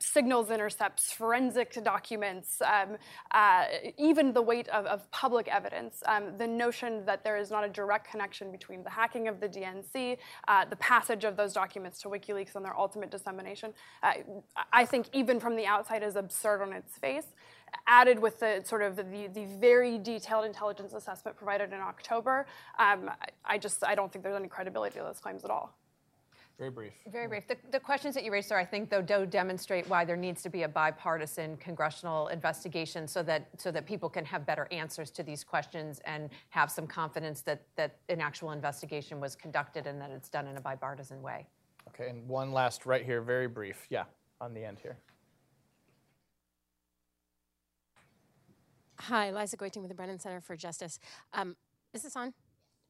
[0.00, 2.96] signals intercepts, forensic documents documents, um,
[3.30, 3.64] uh,
[3.96, 7.68] even the weight of, of public evidence, um, the notion that there is not a
[7.68, 10.18] direct connection between the hacking of the DNC,
[10.48, 14.12] uh, the passage of those documents to WikiLeaks, and their ultimate dissemination, uh,
[14.80, 17.28] I think even from the outside is absurd on its face
[17.86, 22.46] added with the sort of the, the, very detailed intelligence assessment provided in October,
[22.78, 23.10] um,
[23.44, 25.74] I just I don't think there's any credibility to those claims at all.
[26.58, 26.92] Very brief.
[27.12, 27.46] Very brief.
[27.46, 30.42] The, the, questions that you raised there, I think, though, do demonstrate why there needs
[30.42, 35.10] to be a bipartisan congressional investigation so that so that people can have better answers
[35.12, 40.00] to these questions and have some confidence that that an actual investigation was conducted and
[40.00, 41.46] that it's done in a bipartisan way.
[41.88, 43.86] Okay, and one last right here, very brief.
[43.90, 44.04] Yeah,
[44.40, 44.96] on the end here.
[48.98, 50.98] Hi, Liza Goitein with the Brennan Center for Justice.
[51.34, 51.54] Um,
[51.92, 52.32] is this on?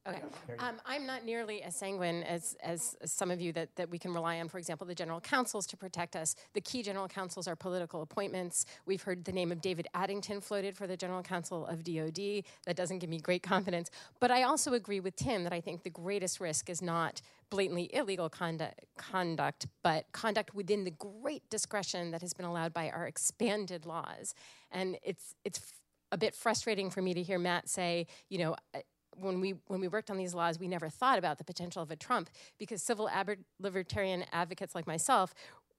[0.07, 0.21] Okay.
[0.59, 3.99] Um, I'm not nearly as sanguine as, as, as, some of you that, that we
[3.99, 6.35] can rely on, for example, the general counsels to protect us.
[6.53, 8.65] The key general counsels are political appointments.
[8.85, 12.43] We've heard the name of David Addington floated for the general counsel of DOD.
[12.65, 13.89] That doesn't give me great confidence.
[14.19, 17.89] But I also agree with Tim that I think the greatest risk is not blatantly
[17.93, 23.07] illegal conduct, conduct but conduct within the great discretion that has been allowed by our
[23.07, 24.33] expanded laws.
[24.71, 25.73] And it's, it's
[26.11, 28.55] a bit frustrating for me to hear Matt say, you know,
[29.19, 31.91] when we when we worked on these laws, we never thought about the potential of
[31.91, 33.09] a Trump because civil
[33.59, 35.33] libertarian advocates like myself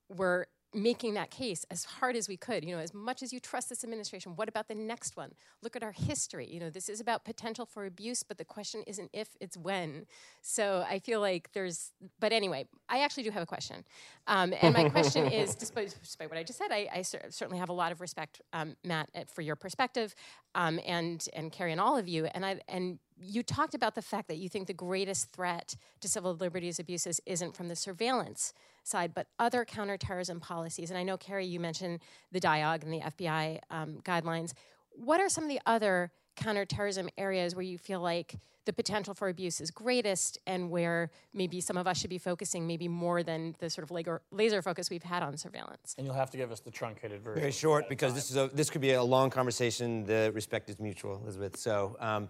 [0.09, 2.65] were making that case as hard as we could.
[2.65, 5.33] You know, as much as you trust this administration, what about the next one?
[5.63, 6.47] Look at our history.
[6.47, 10.07] You know, this is about potential for abuse, but the question isn't if, it's when.
[10.43, 13.85] So I feel like there's, but anyway, I actually do have a question.
[14.27, 17.71] Um, and my question is, despite, despite, what I just said, I, I certainly have
[17.71, 20.15] a lot of respect, um, Matt, for your perspective
[20.55, 22.27] um, and, and Carrie and all of you.
[22.27, 26.09] And, I, and you talked about the fact that you think the greatest threat to
[26.09, 28.53] civil liberties abuses isn't from the surveillance
[28.85, 30.91] side, but other counterterrorism policies.
[30.91, 32.01] And I know, Carrie, you mentioned
[32.33, 34.53] the DIOG and the FBI um, guidelines.
[34.91, 39.29] What are some of the other counterterrorism areas where you feel like the potential for
[39.29, 43.57] abuse is greatest and where maybe some of us should be focusing maybe more than
[43.61, 45.95] the sort of laser, laser focus we've had on surveillance?
[45.97, 47.41] And you'll have to give us the truncated version.
[47.41, 50.05] Very short because this is a, this could be a long conversation.
[50.05, 51.57] The respect is mutual, Elizabeth.
[51.57, 52.29] So, um,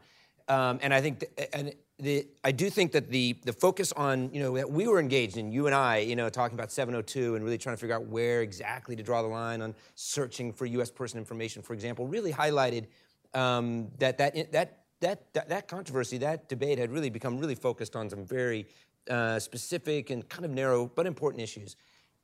[0.48, 4.32] um, and I think, th- and the, I do think that the the focus on
[4.32, 7.34] you know that we were engaged in you and I you know talking about 702
[7.34, 10.64] and really trying to figure out where exactly to draw the line on searching for
[10.66, 10.90] U.S.
[10.90, 12.86] person information, for example, really highlighted
[13.34, 17.96] um, that, that that that that that controversy, that debate had really become really focused
[17.96, 18.66] on some very
[19.10, 21.76] uh, specific and kind of narrow but important issues.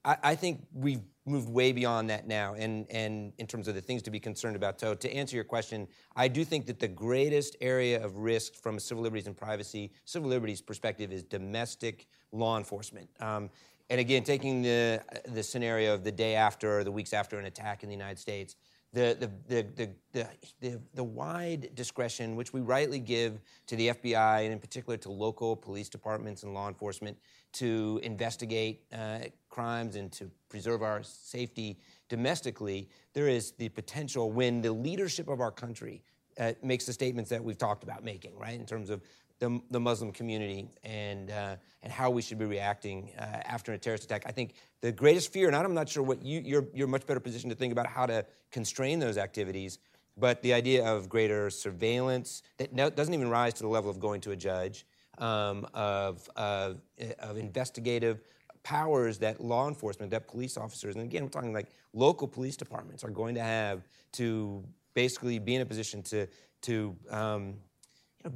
[0.05, 3.81] I, I, think we've moved way beyond that now, and, and in terms of the
[3.81, 4.79] things to be concerned about.
[4.79, 8.77] So, to answer your question, I do think that the greatest area of risk from
[8.77, 13.09] a civil liberties and privacy, civil liberties perspective, is domestic law enforcement.
[13.21, 13.51] Um,
[13.91, 17.47] and again, taking the the scenario of the day after or the weeks after an
[17.47, 18.57] attack in the United States,
[18.95, 19.67] the, the,
[20.13, 20.29] the,
[20.61, 25.11] the, the, wide discretion which we rightly give to the FBI and in particular to
[25.11, 27.19] local police departments and law enforcement
[27.53, 29.19] to investigate uh,
[29.51, 31.77] crimes and to preserve our safety
[32.09, 36.03] domestically, there is the potential when the leadership of our country
[36.39, 39.01] uh, makes the statements that we've talked about making, right, in terms of
[39.41, 43.79] the, the Muslim community and, uh, and how we should be reacting uh, after a
[43.79, 44.23] terrorist attack.
[44.27, 47.21] I think the greatest fear, and I'm not sure what you, you're, you're much better
[47.21, 49.79] positioned to think about how to constrain those activities.
[50.17, 53.99] but the idea of greater surveillance that no, doesn't even rise to the level of
[53.99, 54.87] going to a judge,
[55.19, 56.81] um, of, of,
[57.19, 58.21] of investigative
[58.63, 63.05] powers that law enforcement, that police officers, and again, we're talking like local police departments
[63.05, 66.27] are going to have to basically be in a position to,
[66.63, 67.55] to um,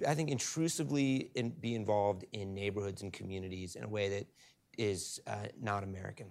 [0.06, 4.26] I think, intrusively in, be involved in neighborhoods and communities in a way that
[4.76, 6.26] is uh, not American.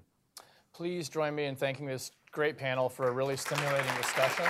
[0.74, 4.46] Please join me in thanking this great panel for a really stimulating discussion.